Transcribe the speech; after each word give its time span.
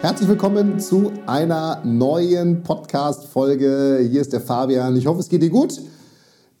Herzlich 0.00 0.28
willkommen 0.28 0.78
zu 0.78 1.10
einer 1.26 1.82
neuen 1.84 2.62
Podcast-Folge. 2.62 4.06
Hier 4.08 4.20
ist 4.20 4.32
der 4.32 4.40
Fabian. 4.40 4.94
Ich 4.94 5.08
hoffe, 5.08 5.18
es 5.18 5.28
geht 5.28 5.42
dir 5.42 5.50
gut. 5.50 5.82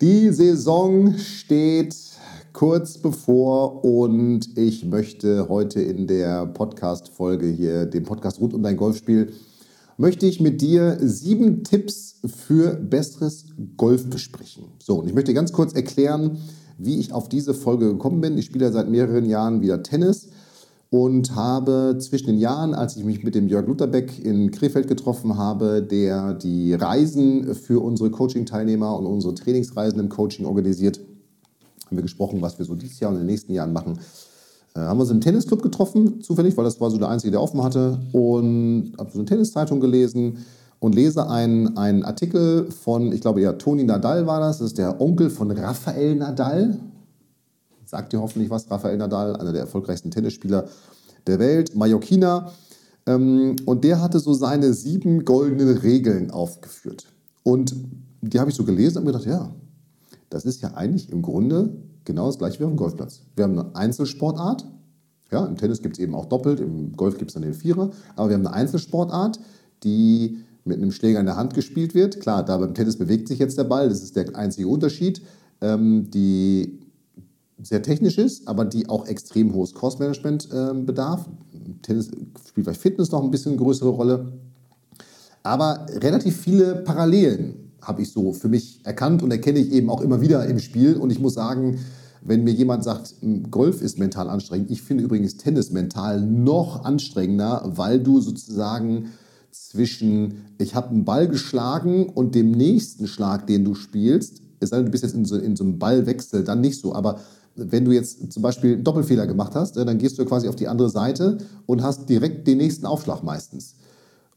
Die 0.00 0.30
Saison 0.30 1.16
steht 1.16 1.94
kurz 2.52 2.98
bevor 2.98 3.84
und 3.84 4.58
ich 4.58 4.84
möchte 4.86 5.48
heute 5.48 5.80
in 5.80 6.08
der 6.08 6.46
Podcast-Folge 6.46 7.46
hier, 7.46 7.86
dem 7.86 8.02
Podcast 8.02 8.40
rund 8.40 8.54
um 8.54 8.62
dein 8.64 8.76
Golfspiel, 8.76 9.32
möchte 9.98 10.26
ich 10.26 10.40
mit 10.40 10.60
dir 10.60 10.98
sieben 11.00 11.62
Tipps 11.62 12.16
für 12.26 12.74
besseres 12.74 13.46
Golf 13.76 14.10
besprechen. 14.10 14.64
So, 14.82 14.96
und 14.96 15.06
ich 15.06 15.14
möchte 15.14 15.32
ganz 15.32 15.52
kurz 15.52 15.74
erklären, 15.74 16.38
wie 16.76 16.98
ich 16.98 17.12
auf 17.12 17.28
diese 17.28 17.54
Folge 17.54 17.86
gekommen 17.86 18.20
bin. 18.20 18.36
Ich 18.36 18.46
spiele 18.46 18.72
seit 18.72 18.90
mehreren 18.90 19.26
Jahren 19.26 19.60
wieder 19.60 19.84
Tennis 19.84 20.28
und 20.90 21.34
habe 21.36 21.96
zwischen 21.98 22.28
den 22.28 22.38
Jahren, 22.38 22.74
als 22.74 22.96
ich 22.96 23.04
mich 23.04 23.22
mit 23.22 23.34
dem 23.34 23.48
Jörg 23.48 23.66
Lutherbeck 23.66 24.24
in 24.24 24.50
Krefeld 24.50 24.88
getroffen 24.88 25.36
habe, 25.36 25.82
der 25.82 26.32
die 26.32 26.72
Reisen 26.72 27.54
für 27.54 27.82
unsere 27.82 28.10
Coaching-Teilnehmer 28.10 28.96
und 28.98 29.06
unsere 29.06 29.34
Trainingsreisen 29.34 30.00
im 30.00 30.08
Coaching 30.08 30.46
organisiert, 30.46 30.98
haben 31.86 31.96
wir 31.96 32.02
gesprochen, 32.02 32.40
was 32.40 32.58
wir 32.58 32.64
so 32.64 32.74
dieses 32.74 33.00
Jahr 33.00 33.10
und 33.10 33.16
in 33.16 33.22
den 33.22 33.30
nächsten 33.30 33.52
Jahren 33.52 33.72
machen. 33.72 33.98
Äh, 34.74 34.80
haben 34.80 34.98
wir 34.98 35.02
uns 35.02 35.10
im 35.10 35.20
Tennisclub 35.20 35.62
getroffen, 35.62 36.22
zufällig, 36.22 36.56
weil 36.56 36.64
das 36.64 36.80
war 36.80 36.90
so 36.90 36.98
der 36.98 37.08
Einzige, 37.08 37.32
der 37.32 37.42
offen 37.42 37.62
hatte. 37.62 37.98
Und 38.12 38.92
habe 38.98 39.10
so 39.10 39.18
eine 39.18 39.26
Tenniszeitung 39.26 39.80
gelesen 39.80 40.38
und 40.80 40.94
lese 40.94 41.28
einen, 41.28 41.76
einen 41.76 42.04
Artikel 42.04 42.70
von, 42.70 43.12
ich 43.12 43.20
glaube 43.20 43.40
ja, 43.40 43.54
Toni 43.54 43.84
Nadal 43.84 44.26
war 44.26 44.40
das, 44.40 44.58
das 44.58 44.68
ist 44.68 44.78
der 44.78 45.00
Onkel 45.00 45.28
von 45.28 45.50
Rafael 45.50 46.14
Nadal 46.14 46.78
sagt 47.88 48.12
dir 48.12 48.20
hoffentlich 48.20 48.50
was, 48.50 48.70
Rafael 48.70 48.98
Nadal, 48.98 49.36
einer 49.36 49.52
der 49.52 49.62
erfolgreichsten 49.62 50.10
Tennisspieler 50.10 50.68
der 51.26 51.38
Welt, 51.38 51.74
Mallorquiner. 51.74 52.52
Ähm, 53.06 53.56
und 53.64 53.82
der 53.84 54.02
hatte 54.02 54.20
so 54.20 54.34
seine 54.34 54.74
sieben 54.74 55.24
goldenen 55.24 55.78
Regeln 55.78 56.30
aufgeführt. 56.30 57.06
Und 57.42 57.74
die 58.20 58.38
habe 58.38 58.50
ich 58.50 58.56
so 58.56 58.64
gelesen 58.64 58.98
und 58.98 59.04
mir 59.04 59.12
gedacht, 59.12 59.26
ja, 59.26 59.54
das 60.28 60.44
ist 60.44 60.60
ja 60.60 60.74
eigentlich 60.74 61.10
im 61.10 61.22
Grunde 61.22 61.76
genau 62.04 62.26
das 62.26 62.38
gleiche 62.38 62.60
wie 62.60 62.64
auf 62.64 62.70
dem 62.70 62.76
Golfplatz. 62.76 63.22
Wir 63.36 63.44
haben 63.44 63.58
eine 63.58 63.74
Einzelsportart. 63.74 64.66
Ja, 65.30 65.44
Im 65.46 65.56
Tennis 65.56 65.82
gibt 65.82 65.96
es 65.96 66.02
eben 66.02 66.14
auch 66.14 66.26
doppelt, 66.26 66.58
im 66.58 66.94
Golf 66.96 67.18
gibt 67.18 67.30
es 67.30 67.34
dann 67.34 67.42
den 67.42 67.54
Vierer. 67.54 67.90
Aber 68.16 68.28
wir 68.28 68.34
haben 68.34 68.46
eine 68.46 68.54
Einzelsportart, 68.54 69.38
die 69.84 70.38
mit 70.64 70.78
einem 70.78 70.92
Schläger 70.92 71.20
in 71.20 71.26
der 71.26 71.36
Hand 71.36 71.54
gespielt 71.54 71.94
wird. 71.94 72.20
Klar, 72.20 72.44
da 72.44 72.56
beim 72.58 72.74
Tennis 72.74 72.96
bewegt 72.96 73.28
sich 73.28 73.38
jetzt 73.38 73.56
der 73.58 73.64
Ball, 73.64 73.88
das 73.88 74.02
ist 74.02 74.16
der 74.16 74.34
einzige 74.36 74.68
Unterschied. 74.68 75.22
Ähm, 75.60 76.10
die 76.10 76.78
sehr 77.62 77.82
technisch 77.82 78.18
ist, 78.18 78.46
aber 78.46 78.64
die 78.64 78.88
auch 78.88 79.06
extrem 79.06 79.52
hohes 79.54 79.74
Kursmanagement 79.74 80.48
äh, 80.52 80.74
bedarf. 80.74 81.28
Tennis 81.82 82.10
spielt 82.48 82.66
bei 82.66 82.74
Fitness 82.74 83.10
noch 83.10 83.22
ein 83.22 83.30
bisschen 83.30 83.56
größere 83.56 83.88
Rolle. 83.88 84.32
Aber 85.42 85.86
relativ 85.90 86.36
viele 86.36 86.76
Parallelen 86.76 87.72
habe 87.80 88.02
ich 88.02 88.12
so 88.12 88.32
für 88.32 88.48
mich 88.48 88.80
erkannt 88.84 89.22
und 89.22 89.30
erkenne 89.30 89.58
ich 89.58 89.72
eben 89.72 89.90
auch 89.90 90.00
immer 90.00 90.20
wieder 90.20 90.46
im 90.46 90.58
Spiel. 90.58 90.96
Und 90.96 91.10
ich 91.10 91.20
muss 91.20 91.34
sagen, 91.34 91.78
wenn 92.22 92.44
mir 92.44 92.52
jemand 92.52 92.84
sagt, 92.84 93.14
Golf 93.50 93.80
ist 93.80 93.98
mental 93.98 94.28
anstrengend, 94.28 94.70
ich 94.70 94.82
finde 94.82 95.04
übrigens 95.04 95.36
Tennis 95.36 95.70
mental 95.70 96.20
noch 96.20 96.84
anstrengender, 96.84 97.62
weil 97.64 98.00
du 98.00 98.20
sozusagen 98.20 99.10
zwischen, 99.50 100.44
ich 100.58 100.74
habe 100.74 100.90
einen 100.90 101.04
Ball 101.04 101.28
geschlagen 101.28 102.06
und 102.06 102.34
dem 102.34 102.50
nächsten 102.50 103.06
Schlag, 103.06 103.46
den 103.46 103.64
du 103.64 103.74
spielst, 103.74 104.42
es 104.60 104.70
sei 104.70 104.78
denn, 104.78 104.86
du 104.86 104.90
bist 104.90 105.04
jetzt 105.04 105.14
in 105.14 105.24
so, 105.24 105.36
in 105.36 105.56
so 105.56 105.64
einem 105.64 105.78
Ballwechsel, 105.78 106.44
dann 106.44 106.60
nicht 106.60 106.80
so, 106.80 106.94
aber 106.94 107.20
wenn 107.58 107.84
du 107.84 107.92
jetzt 107.92 108.32
zum 108.32 108.42
Beispiel 108.42 108.74
einen 108.74 108.84
Doppelfehler 108.84 109.26
gemacht 109.26 109.54
hast, 109.54 109.76
dann 109.76 109.98
gehst 109.98 110.18
du 110.18 110.24
quasi 110.24 110.48
auf 110.48 110.56
die 110.56 110.68
andere 110.68 110.90
Seite 110.90 111.38
und 111.66 111.82
hast 111.82 112.08
direkt 112.08 112.46
den 112.46 112.58
nächsten 112.58 112.86
Aufschlag 112.86 113.22
meistens. 113.22 113.74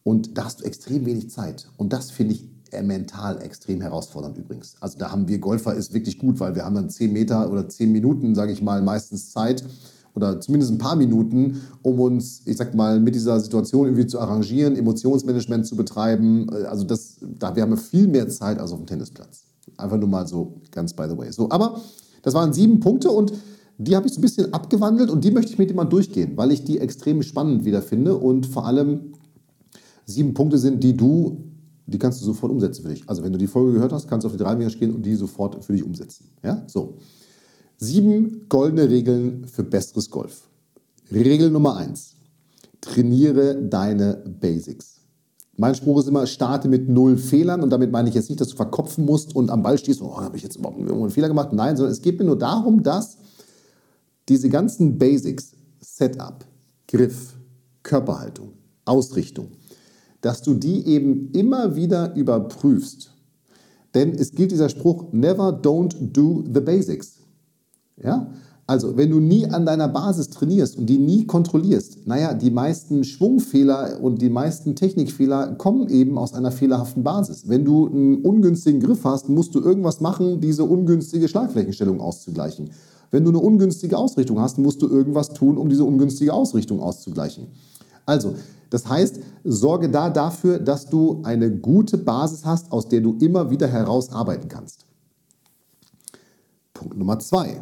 Und 0.04 0.38
da 0.38 0.46
hast 0.46 0.62
du 0.62 0.66
extrem 0.66 1.06
wenig 1.06 1.30
Zeit. 1.30 1.70
Und 1.78 1.94
das 1.94 2.12
finde 2.12 2.34
ich 2.34 2.50
mental 2.82 3.42
extrem 3.42 3.82
herausfordernd 3.82 4.38
übrigens. 4.38 4.76
Also 4.80 4.98
da 4.98 5.12
haben 5.12 5.28
wir 5.28 5.40
Golfer 5.40 5.74
ist 5.76 5.94
wirklich 5.94 6.18
gut, 6.18 6.40
weil 6.40 6.56
wir 6.56 6.64
haben 6.64 6.76
dann 6.76 6.90
10 6.90 7.12
Meter 7.12 7.52
oder 7.52 7.68
10 7.68 7.92
Minuten, 7.92 8.34
sage 8.34 8.54
ich 8.54 8.62
mal, 8.62 8.82
meistens 8.82 9.32
Zeit 9.32 9.64
oder 10.14 10.40
zumindest 10.40 10.72
ein 10.72 10.78
paar 10.78 10.96
Minuten, 10.96 11.62
um 11.82 12.00
uns, 12.00 12.42
ich 12.46 12.58
sag 12.58 12.74
mal, 12.74 13.00
mit 13.00 13.16
dieser 13.16 13.40
Situation 13.40 13.88
irgendwie 13.88 14.08
zu 14.08 14.20
arrangieren, 14.20 14.76
Emotionsmanagement 14.76 15.66
zu 15.66 15.76
betreiben. 15.76 16.50
Also 16.50 16.84
das, 16.86 17.18
da 17.22 17.56
wir 17.56 17.64
haben 17.64 17.78
viel 17.78 18.08
mehr 18.08 18.28
Zeit 18.30 18.60
als 18.60 18.72
auf 18.72 18.80
dem 18.80 18.88
Tennisplatz. 18.88 19.44
Einfach 19.78 19.98
nur 19.98 20.10
mal 20.10 20.28
so 20.28 20.62
ganz 20.72 20.94
by 20.94 21.04
the 21.10 21.18
way. 21.18 21.32
So, 21.32 21.50
aber 21.50 21.82
das 22.22 22.34
waren 22.34 22.54
sieben 22.54 22.80
Punkte 22.80 23.12
und 23.12 23.34
die 23.78 23.96
habe 23.96 24.08
ich 24.08 24.14
so 24.14 24.20
ein 24.20 24.22
bisschen 24.22 24.54
abgewandelt 24.54 25.10
und 25.10 25.24
die 25.24 25.32
möchte 25.32 25.52
ich 25.52 25.58
mit 25.58 25.70
dir 25.70 25.74
mal 25.74 25.86
durchgehen, 25.86 26.34
weil 26.36 26.52
ich 26.52 26.64
die 26.64 26.80
extrem 26.80 27.24
spannend 27.24 27.66
wieder 27.66 27.82
finde 27.82 28.16
und 28.16 28.46
vor 28.46 28.66
allem 28.66 29.14
sieben 30.06 30.34
Punkte 30.34 30.58
sind, 30.58 30.84
die 30.84 30.96
du, 30.96 31.44
die 31.88 31.98
kannst 31.98 32.22
du 32.22 32.26
sofort 32.26 32.52
umsetzen 32.52 32.84
für 32.84 32.90
dich. 32.90 33.10
Also 33.10 33.24
wenn 33.24 33.32
du 33.32 33.40
die 33.40 33.48
Folge 33.48 33.74
gehört 33.74 33.92
hast, 33.92 34.08
kannst 34.08 34.24
du 34.24 34.28
auf 34.28 34.34
die 34.34 34.44
drei 34.44 34.56
Meter 34.56 34.78
gehen 34.78 34.94
und 34.94 35.06
die 35.06 35.16
sofort 35.16 35.64
für 35.64 35.74
dich 35.74 35.84
umsetzen. 35.84 36.26
Ja, 36.44 36.64
so. 36.68 36.98
Sieben 37.78 38.46
goldene 38.48 38.88
Regeln 38.88 39.46
für 39.46 39.64
besseres 39.64 40.12
Golf. 40.12 40.48
Regel 41.12 41.50
Nummer 41.50 41.78
eins. 41.78 42.16
Trainiere 42.80 43.56
deine 43.56 44.24
Basics. 44.40 45.01
Mein 45.58 45.76
Spruch 45.76 46.00
ist 46.00 46.08
immer, 46.08 46.26
starte 46.28 46.68
mit 46.68 46.90
null 46.90 47.18
Fehlern. 47.18 47.62
Und 47.62 47.70
damit 47.70 47.92
meine 47.92 48.10
ich 48.10 48.16
jetzt 48.16 48.30
nicht, 48.30 48.42
dass 48.42 48.50
du 48.50 48.56
verkopfen 48.56 49.06
musst 49.06 49.36
und 49.36 49.50
am 49.50 49.64
Ball 49.64 49.78
stehst, 49.78 50.02
oh, 50.02 50.20
habe 50.20 50.38
ich 50.38 50.44
jetzt 50.44 50.56
überhaupt 50.56 50.78
einen 50.80 51.10
Fehler 51.10 51.28
gemacht? 51.28 51.54
Nein, 51.54 51.78
sondern 51.78 51.92
es 51.92 52.02
geht 52.02 52.20
mir 52.20 52.26
nur 52.26 52.38
darum, 52.38 52.84
dass 52.84 53.18
diese 54.30 54.50
ganzen 54.50 54.98
Basics, 54.98 55.52
Setup, 55.80 56.46
Griff, 56.88 57.36
Körperhaltung, 57.84 58.54
Ausrichtung, 58.86 59.50
dass 60.22 60.42
du 60.42 60.54
die 60.54 60.86
eben 60.88 61.32
immer 61.32 61.76
wieder 61.76 62.16
überprüfst. 62.16 63.12
Denn 63.94 64.14
es 64.14 64.32
gilt 64.32 64.52
dieser 64.52 64.70
Spruch, 64.70 65.12
never 65.12 65.50
don't 65.50 65.94
do 66.14 66.44
the 66.54 66.62
basics. 66.62 67.18
Ja? 68.02 68.32
Also, 68.68 68.96
wenn 68.96 69.10
du 69.10 69.20
nie 69.20 69.46
an 69.48 69.66
deiner 69.66 69.88
Basis 69.88 70.30
trainierst 70.30 70.78
und 70.78 70.86
die 70.86 70.98
nie 70.98 71.26
kontrollierst, 71.26 72.08
naja, 72.08 72.34
die 72.34 72.52
meisten 72.52 73.04
Schwungfehler 73.04 74.00
und 74.02 74.22
die 74.22 74.30
meisten 74.30 74.76
Technikfehler 74.76 75.56
kommen 75.56 75.90
eben 75.90 76.18
aus 76.18 76.34
einer 76.34 76.52
fehlerhaften 76.52 77.04
Basis. 77.04 77.50
Wenn 77.50 77.66
du 77.66 77.88
einen 77.88 78.22
ungünstigen 78.22 78.80
Griff 78.80 79.04
hast, 79.04 79.28
musst 79.30 79.56
du 79.56 79.60
irgendwas 79.60 80.00
machen, 80.00 80.40
diese 80.40 80.64
ungünstige 80.64 81.28
Schlagflächenstellung 81.28 82.00
auszugleichen. 82.00 82.70
Wenn 83.10 83.26
du 83.26 83.32
eine 83.32 83.40
ungünstige 83.40 83.98
Ausrichtung 83.98 84.40
hast, 84.40 84.58
musst 84.58 84.82
du 84.82 84.88
irgendwas 84.88 85.34
tun, 85.34 85.58
um 85.58 85.68
diese 85.68 85.84
ungünstige 85.84 86.34
Ausrichtung 86.34 86.80
auszugleichen. 86.80 87.48
Also, 88.06 88.36
das 88.70 88.88
heißt, 88.88 89.20
sorge 89.44 89.90
da 89.90 90.10
dafür, 90.10 90.60
dass 90.60 90.86
du 90.86 91.20
eine 91.24 91.52
gute 91.52 91.98
Basis 91.98 92.46
hast, 92.46 92.72
aus 92.72 92.88
der 92.88 93.02
du 93.02 93.18
immer 93.20 93.50
wieder 93.50 93.68
herausarbeiten 93.68 94.48
kannst. 94.48 94.86
Punkt 96.74 96.98
Nummer 96.98 97.20
zwei 97.20 97.62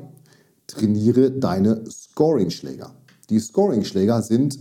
trainiere 0.70 1.32
deine 1.32 1.84
Scoring-Schläger. 1.90 2.92
Die 3.30 3.40
Scoring-Schläger 3.40 4.22
sind 4.22 4.58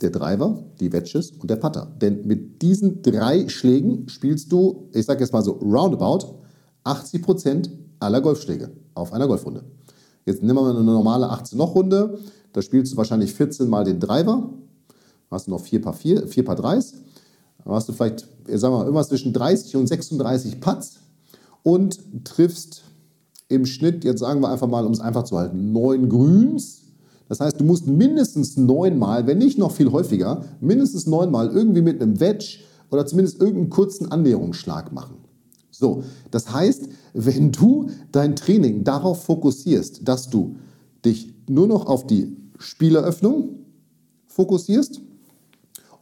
der 0.00 0.10
Driver, 0.10 0.62
die 0.78 0.92
Wedges 0.92 1.30
und 1.30 1.50
der 1.50 1.56
Putter. 1.56 1.92
Denn 2.00 2.26
mit 2.26 2.60
diesen 2.62 3.02
drei 3.02 3.48
Schlägen 3.48 4.08
spielst 4.08 4.52
du, 4.52 4.88
ich 4.92 5.06
sage 5.06 5.20
jetzt 5.20 5.32
mal 5.32 5.42
so 5.42 5.52
roundabout, 5.52 6.40
80% 6.84 7.70
aller 7.98 8.20
Golfschläge 8.20 8.70
auf 8.94 9.12
einer 9.12 9.26
Golfrunde. 9.26 9.64
Jetzt 10.26 10.42
nehmen 10.42 10.58
wir 10.58 10.62
mal 10.62 10.76
eine 10.76 10.84
normale 10.84 11.26
18-Loch-Runde. 11.26 12.18
Da 12.52 12.62
spielst 12.62 12.92
du 12.92 12.96
wahrscheinlich 12.96 13.32
14 13.32 13.68
Mal 13.68 13.84
den 13.84 14.00
Driver. 14.00 14.50
Hast 15.30 15.46
du 15.46 15.50
noch 15.50 15.60
4 15.60 15.80
Paar 15.80 15.94
4, 15.94 16.28
4 16.28 16.44
Paar 16.44 16.56
3. 16.56 16.80
Dann 17.64 17.74
hast 17.74 17.88
du 17.88 17.92
vielleicht, 17.92 18.20
sagen 18.20 18.74
wir 18.74 18.78
mal, 18.78 18.84
irgendwas 18.84 19.08
zwischen 19.08 19.32
30 19.32 19.76
und 19.76 19.86
36 19.86 20.60
Putts 20.60 20.98
und 21.62 22.24
triffst 22.24 22.82
im 23.48 23.66
Schnitt, 23.66 24.04
jetzt 24.04 24.20
sagen 24.20 24.40
wir 24.40 24.50
einfach 24.50 24.68
mal, 24.68 24.84
um 24.84 24.92
es 24.92 25.00
einfach 25.00 25.24
zu 25.24 25.38
halten, 25.38 25.72
neun 25.72 26.08
Grüns. 26.08 26.82
Das 27.28 27.40
heißt, 27.40 27.60
du 27.60 27.64
musst 27.64 27.86
mindestens 27.86 28.56
neunmal, 28.56 29.26
wenn 29.26 29.38
nicht 29.38 29.58
noch 29.58 29.72
viel 29.72 29.90
häufiger, 29.90 30.44
mindestens 30.60 31.06
neunmal 31.06 31.48
irgendwie 31.48 31.82
mit 31.82 32.00
einem 32.00 32.20
Wedge 32.20 32.58
oder 32.90 33.06
zumindest 33.06 33.40
irgendeinen 33.40 33.70
kurzen 33.70 34.10
Annäherungsschlag 34.10 34.92
machen. 34.92 35.16
So, 35.70 36.04
das 36.30 36.52
heißt, 36.52 36.88
wenn 37.12 37.52
du 37.52 37.90
dein 38.12 38.36
Training 38.36 38.84
darauf 38.84 39.24
fokussierst, 39.24 40.08
dass 40.08 40.30
du 40.30 40.56
dich 41.04 41.34
nur 41.48 41.66
noch 41.66 41.86
auf 41.86 42.06
die 42.06 42.36
Spieleröffnung 42.58 43.50
fokussierst 44.26 45.02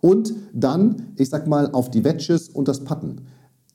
und 0.00 0.34
dann, 0.52 1.12
ich 1.16 1.28
sag 1.28 1.46
mal, 1.46 1.70
auf 1.72 1.90
die 1.90 2.04
Wedges 2.04 2.48
und 2.48 2.68
das 2.68 2.84
Putten, 2.84 3.22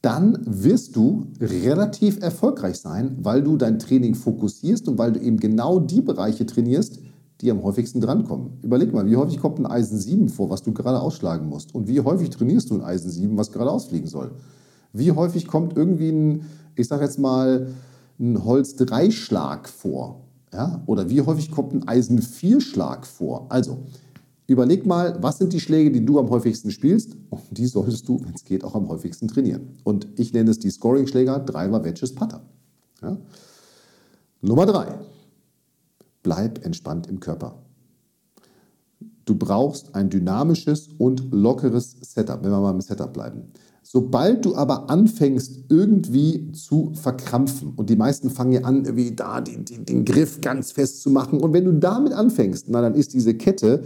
dann 0.02 0.40
wirst 0.46 0.96
du 0.96 1.28
relativ 1.42 2.22
erfolgreich 2.22 2.78
sein, 2.78 3.18
weil 3.22 3.44
du 3.44 3.58
dein 3.58 3.80
Training 3.80 4.16
fokussierst 4.16 4.88
und 4.88 4.98
weil 4.98 5.12
du 5.12 5.20
eben 5.20 5.38
genau 5.38 5.80
die 5.80 6.02
Bereiche 6.02 6.46
trainierst, 6.46 7.00
die 7.42 7.52
am 7.52 7.64
häufigsten 7.64 8.02
drankommen. 8.02 8.60
Überleg 8.62 8.94
mal, 8.94 9.06
wie 9.10 9.16
häufig 9.16 9.40
kommt 9.40 9.60
ein 9.60 9.66
Eisen 9.66 9.98
7 9.98 10.30
vor, 10.30 10.50
was 10.50 10.64
du 10.64 10.74
gerade 10.74 11.00
ausschlagen 11.00 11.48
musst? 11.48 11.74
Und 11.74 11.88
wie 11.88 12.02
häufig 12.02 12.30
trainierst 12.30 12.70
du 12.70 12.76
ein 12.76 12.84
Eisen 12.84 13.10
7, 13.10 13.38
was 13.38 13.52
gerade 13.52 13.72
ausfliegen 13.72 14.08
soll? 14.08 14.32
Wie 14.92 15.12
häufig 15.12 15.48
kommt 15.48 15.78
irgendwie 15.78 16.10
ein, 16.10 16.46
ich 16.76 16.88
sag 16.88 17.02
jetzt 17.02 17.20
mal, 17.20 17.68
ein 18.20 18.44
Holz 18.44 18.76
3 18.76 19.12
Schlag 19.12 19.70
vor? 19.70 20.22
Ja? 20.52 20.82
Oder 20.86 21.10
wie 21.10 21.22
häufig 21.22 21.52
kommt 21.52 21.74
ein 21.74 21.88
Eisen 21.88 22.22
4 22.22 22.60
Schlag 22.60 23.06
vor? 23.06 23.46
Also, 23.50 23.80
überleg 24.54 24.86
mal, 24.86 25.18
was 25.22 25.38
sind 25.38 25.54
die 25.54 25.60
Schläge, 25.60 25.92
die 25.92 26.06
du 26.06 26.20
am 26.20 26.30
häufigsten 26.30 26.72
spielst? 26.72 27.16
Und 27.30 27.42
die 27.52 27.66
solltest 27.66 28.08
du, 28.08 28.20
wenn 28.24 28.34
es 28.34 28.44
geht, 28.44 28.64
auch 28.64 28.76
am 28.76 28.88
häufigsten 28.90 29.28
trainieren. 29.28 29.78
Und 29.84 30.08
ich 30.18 30.34
nenne 30.34 30.52
es 30.52 30.60
die 30.60 30.70
Scoring-Schläger, 30.70 31.40
Driver, 31.40 31.84
Wedges, 31.84 32.16
Putter. 32.16 32.42
Ja? 33.02 33.18
Nummer 34.42 34.66
3 34.66 34.96
bleib 36.24 36.66
entspannt 36.66 37.08
im 37.08 37.20
Körper. 37.20 37.56
Du 39.26 39.36
brauchst 39.36 39.96
ein 39.96 40.10
dynamisches 40.10 40.90
und 40.98 41.32
lockeres 41.32 41.96
Setup, 42.02 42.44
wenn 42.44 42.52
wir 42.52 42.60
mal 42.60 42.72
im 42.72 42.82
Setup 42.82 43.14
bleiben. 43.14 43.44
Sobald 43.84 44.46
du 44.46 44.56
aber 44.56 44.90
anfängst, 44.90 45.66
irgendwie 45.70 46.52
zu 46.52 46.92
verkrampfen, 46.94 47.74
und 47.76 47.90
die 47.90 47.96
meisten 47.96 48.30
fangen 48.30 48.52
ja 48.52 48.62
an, 48.62 48.86
irgendwie 48.86 49.16
da 49.16 49.42
den, 49.42 49.66
den, 49.66 49.86
den 49.86 50.06
Griff 50.06 50.42
ganz 50.42 50.72
fest 50.72 51.02
zu 51.02 51.10
machen, 51.10 51.40
und 51.40 51.54
wenn 51.54 51.66
du 51.66 51.74
damit 51.74 52.14
anfängst, 52.14 52.66
na, 52.70 52.82
dann 52.82 52.94
ist 52.94 53.14
diese 53.14 53.34
Kette, 53.34 53.84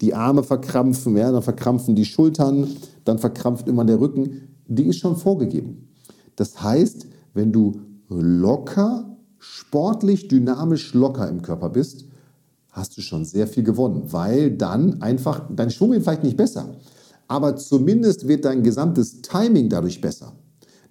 die 0.00 0.14
Arme 0.14 0.42
verkrampfen, 0.42 1.16
ja, 1.16 1.32
dann 1.32 1.42
verkrampfen 1.42 1.94
die 1.94 2.04
Schultern, 2.04 2.68
dann 3.04 3.18
verkrampft 3.18 3.68
immer 3.68 3.84
der 3.84 4.00
Rücken, 4.00 4.48
die 4.66 4.84
ist 4.84 4.98
schon 4.98 5.16
vorgegeben. 5.16 5.88
Das 6.36 6.62
heißt, 6.62 7.06
wenn 7.34 7.52
du 7.52 7.80
locker 8.08 9.16
sportlich, 9.38 10.28
dynamisch, 10.28 10.92
locker 10.94 11.28
im 11.28 11.42
Körper 11.42 11.70
bist, 11.70 12.06
hast 12.70 12.96
du 12.96 13.00
schon 13.00 13.24
sehr 13.24 13.46
viel 13.46 13.62
gewonnen, 13.62 14.02
weil 14.12 14.50
dann 14.50 15.00
einfach 15.00 15.48
dein 15.54 15.70
Schwung 15.70 15.92
wird 15.92 16.02
vielleicht 16.02 16.24
nicht 16.24 16.36
besser, 16.36 16.76
aber 17.26 17.56
zumindest 17.56 18.28
wird 18.28 18.44
dein 18.44 18.62
gesamtes 18.62 19.22
Timing 19.22 19.68
dadurch 19.68 20.00
besser. 20.00 20.32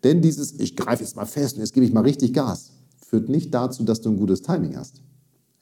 Denn 0.04 0.22
dieses, 0.22 0.60
ich 0.60 0.76
greife 0.76 1.04
jetzt 1.04 1.16
mal 1.16 1.26
fest 1.26 1.56
und 1.56 1.62
jetzt 1.62 1.74
gebe 1.74 1.86
ich 1.86 1.94
mal 1.94 2.02
richtig 2.02 2.34
Gas, 2.34 2.72
führt 3.06 3.30
nicht 3.30 3.54
dazu, 3.54 3.84
dass 3.84 4.02
du 4.02 4.10
ein 4.10 4.18
gutes 4.18 4.42
Timing 4.42 4.76
hast. 4.76 5.02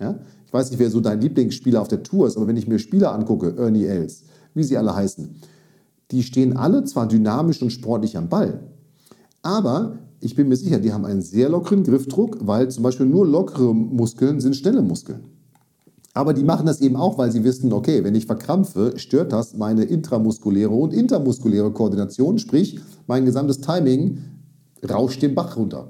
Ja? 0.03 0.19
Ich 0.45 0.53
weiß 0.53 0.69
nicht, 0.69 0.79
wer 0.79 0.91
so 0.91 0.99
dein 0.99 1.21
Lieblingsspieler 1.21 1.81
auf 1.81 1.87
der 1.87 2.03
Tour 2.03 2.27
ist, 2.27 2.37
aber 2.37 2.47
wenn 2.47 2.57
ich 2.57 2.67
mir 2.67 2.77
Spieler 2.77 3.13
angucke, 3.13 3.55
Ernie 3.57 3.85
Els, 3.85 4.23
wie 4.53 4.63
sie 4.63 4.77
alle 4.77 4.95
heißen, 4.95 5.35
die 6.11 6.21
stehen 6.21 6.55
alle 6.57 6.83
zwar 6.83 7.07
dynamisch 7.07 7.61
und 7.61 7.71
sportlich 7.71 8.17
am 8.17 8.29
Ball, 8.29 8.59
aber 9.41 9.97
ich 10.19 10.35
bin 10.35 10.47
mir 10.47 10.55
sicher, 10.55 10.79
die 10.79 10.93
haben 10.93 11.05
einen 11.05 11.21
sehr 11.21 11.49
lockeren 11.49 11.83
Griffdruck, 11.83 12.37
weil 12.41 12.69
zum 12.69 12.83
Beispiel 12.83 13.05
nur 13.05 13.27
lockere 13.27 13.73
Muskeln 13.73 14.39
sind 14.39 14.55
schnelle 14.55 14.81
Muskeln. 14.81 15.25
Aber 16.13 16.33
die 16.33 16.43
machen 16.43 16.67
das 16.67 16.79
eben 16.79 16.95
auch, 16.95 17.17
weil 17.17 17.31
sie 17.31 17.43
wissen, 17.43 17.73
okay, 17.73 18.03
wenn 18.03 18.13
ich 18.13 18.27
verkrampfe, 18.27 18.93
stört 18.97 19.33
das 19.33 19.57
meine 19.57 19.83
intramuskuläre 19.83 20.69
und 20.69 20.93
intermuskuläre 20.93 21.71
Koordination, 21.71 22.37
sprich 22.37 22.79
mein 23.07 23.25
gesamtes 23.25 23.61
Timing 23.61 24.19
rauscht 24.87 25.21
den 25.21 25.33
Bach 25.33 25.57
runter. 25.57 25.87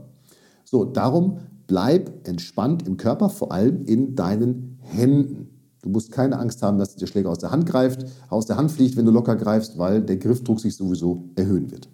So, 0.63 0.86
darum 0.86 1.39
bleib 1.68 2.27
entspannt 2.27 2.88
im 2.88 2.98
Körper, 2.98 3.30
vor 3.30 3.51
allem 3.51 3.83
in 3.86 4.15
deinen 4.15 4.77
Händen. 4.81 5.50
Du 5.81 5.89
musst 5.89 6.12
keine 6.12 6.39
Angst 6.39 6.63
haben, 6.63 6.80
dass 6.80 6.95
der 6.95 7.07
Schläger 7.07 7.30
aus 7.30 7.39
der 7.39 7.51
Hand 7.51 7.65
greift, 7.65 8.06
aus 8.30 8.45
der 8.45 8.56
Hand 8.56 8.71
fliegt, 8.71 8.95
wenn 8.95 9.06
du 9.06 9.12
locker 9.12 9.36
greifst, 9.36 9.77
weil 9.77 10.01
der 10.01 10.18
Griffdruck 10.18 10.60
sich 10.60 10.75
sowieso 10.75 11.25
erhöhen 11.36 11.71
wird. 11.71 11.89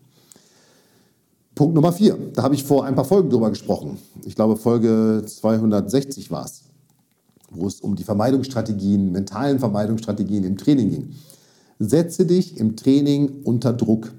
Punkt 1.56 1.76
Nummer 1.76 1.92
vier, 1.92 2.18
da 2.36 2.44
habe 2.44 2.56
ich 2.56 2.64
vor 2.64 2.86
ein 2.86 2.96
paar 2.96 3.04
Folgen 3.04 3.30
drüber 3.30 3.50
gesprochen. 3.50 3.98
Ich 4.26 4.36
glaube, 4.36 4.56
Folge 4.56 5.24
260 5.26 6.32
war 6.32 6.46
es, 6.46 6.64
wo 7.52 7.68
es 7.68 7.82
um 7.82 7.96
die 7.96 8.04
Vermeidungsstrategien, 8.04 9.12
mentalen 9.12 9.60
Vermeidungsstrategien 9.60 10.44
im 10.44 10.56
Training 10.56 10.90
ging. 10.90 11.10
Setze 11.80 12.26
dich 12.26 12.58
im 12.58 12.76
Training 12.76 13.42
unter 13.44 13.74
Druck. 13.74 14.12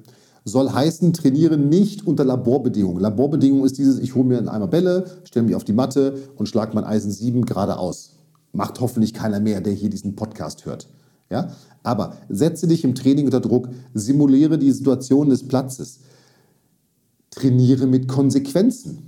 Soll 0.44 0.70
heißen, 0.70 1.12
trainiere 1.12 1.58
nicht 1.58 2.06
unter 2.06 2.24
Laborbedingungen. 2.24 3.00
Laborbedingungen 3.00 3.64
ist 3.64 3.78
dieses, 3.78 3.98
ich 3.98 4.14
hole 4.14 4.24
mir 4.24 4.38
einen 4.38 4.48
Eimer 4.48 4.68
Bälle, 4.68 5.04
stelle 5.24 5.46
mich 5.46 5.54
auf 5.54 5.64
die 5.64 5.72
Matte 5.72 6.14
und 6.36 6.48
schlage 6.48 6.74
mein 6.74 6.84
Eisen 6.84 7.10
7 7.10 7.44
geradeaus. 7.44 8.16
Macht 8.52 8.80
hoffentlich 8.80 9.14
keiner 9.14 9.40
mehr, 9.40 9.60
der 9.60 9.72
hier 9.72 9.90
diesen 9.90 10.16
Podcast 10.16 10.66
hört. 10.66 10.88
Ja? 11.30 11.52
Aber 11.82 12.16
setze 12.28 12.66
dich 12.66 12.84
im 12.84 12.94
Training 12.94 13.26
unter 13.26 13.40
Druck, 13.40 13.68
simuliere 13.94 14.58
die 14.58 14.72
Situation 14.72 15.28
des 15.28 15.46
Platzes 15.46 16.00
trainiere 17.30 17.86
mit 17.86 18.08
Konsequenzen. 18.08 18.98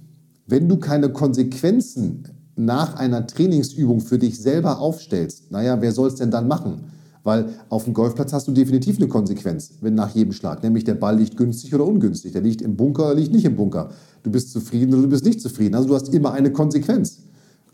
Wenn 0.47 0.69
du 0.69 0.77
keine 0.77 1.13
Konsequenzen 1.13 2.25
nach 2.57 2.95
einer 2.95 3.27
Trainingsübung 3.27 4.01
für 4.01 4.19
dich 4.19 4.41
selber 4.41 4.79
aufstellst, 4.79 5.51
naja, 5.51 5.81
wer 5.81 5.93
soll 5.93 6.09
es 6.09 6.17
denn 6.17 6.31
dann 6.31 6.49
machen? 6.49 6.85
Weil 7.25 7.51
auf 7.69 7.85
dem 7.85 7.95
Golfplatz 7.95 8.33
hast 8.33 8.49
du 8.49 8.53
definitiv 8.53 8.97
eine 8.97 9.07
Konsequenz, 9.07 9.73
wenn 9.81 9.95
nach 9.95 10.15
jedem 10.15 10.33
Schlag, 10.33 10.63
nämlich 10.63 10.85
der 10.85 10.95
Ball 10.95 11.17
liegt 11.17 11.37
günstig 11.37 11.73
oder 11.75 11.87
ungünstig, 11.87 12.33
der 12.33 12.43
liegt 12.43 12.63
im 12.63 12.77
Bunker 12.77 13.07
oder 13.07 13.15
liegt 13.15 13.33
nicht 13.33 13.45
im 13.45 13.55
Bunker. 13.55 13.91
Du 14.25 14.31
bist 14.31 14.51
zufrieden 14.51 14.93
oder 14.95 15.03
du 15.03 15.09
bist 15.09 15.25
nicht 15.25 15.41
zufrieden. 15.41 15.75
Also 15.75 15.89
du 15.89 15.95
hast 15.95 16.13
immer 16.13 16.33
eine 16.33 16.53
Konsequenz. 16.53 17.23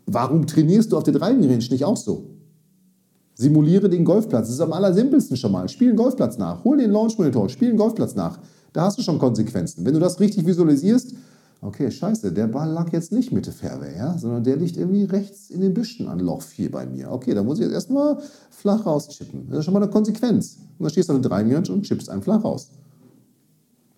Warum 0.05 0.45
trainierst 0.45 0.91
du 0.91 0.97
auf 0.97 1.03
der 1.03 1.13
Driving 1.13 1.47
nicht 1.47 1.83
auch 1.83 1.97
so? 1.97 2.29
Simuliere 3.35 3.89
den 3.89 4.03
Golfplatz. 4.03 4.47
Das 4.47 4.55
ist 4.55 4.61
am 4.61 4.73
allersimpelsten 4.73 5.37
schon 5.37 5.51
mal. 5.51 5.69
Spiel 5.69 5.89
einen 5.89 5.97
Golfplatz 5.97 6.37
nach. 6.37 6.63
Hol 6.63 6.77
den 6.77 6.91
Launch 6.91 7.17
Monitor, 7.17 7.47
spiel 7.49 7.69
einen 7.69 7.77
Golfplatz 7.77 8.15
nach. 8.15 8.39
Da 8.73 8.83
hast 8.83 8.97
du 8.97 9.01
schon 9.01 9.17
Konsequenzen. 9.17 9.85
Wenn 9.85 9.93
du 9.93 9.99
das 9.99 10.19
richtig 10.19 10.45
visualisierst, 10.45 11.13
okay, 11.61 11.91
scheiße, 11.91 12.31
der 12.31 12.47
Ball 12.47 12.69
lag 12.69 12.91
jetzt 12.93 13.11
nicht 13.11 13.31
Mitte 13.31 13.51
Fairway, 13.51 13.95
ja, 13.97 14.17
sondern 14.17 14.43
der 14.43 14.55
liegt 14.55 14.77
irgendwie 14.77 15.03
rechts 15.03 15.49
in 15.49 15.61
den 15.61 15.73
Büschen 15.73 16.07
an 16.07 16.19
Loch 16.19 16.41
4 16.41 16.71
bei 16.71 16.85
mir. 16.85 17.11
Okay, 17.11 17.33
da 17.33 17.43
muss 17.43 17.59
ich 17.59 17.65
jetzt 17.65 17.73
erstmal 17.73 18.17
flach 18.49 18.85
rauschippen. 18.85 19.49
Das 19.49 19.59
ist 19.59 19.65
schon 19.65 19.73
mal 19.73 19.83
eine 19.83 19.91
Konsequenz. 19.91 20.57
Und 20.77 20.83
dann 20.83 20.89
stehst 20.89 21.09
du 21.09 21.13
den 21.13 21.23
3 21.23 21.57
und 21.57 21.83
chippst 21.83 22.09
einen 22.09 22.21
flach 22.21 22.43
raus. 22.43 22.69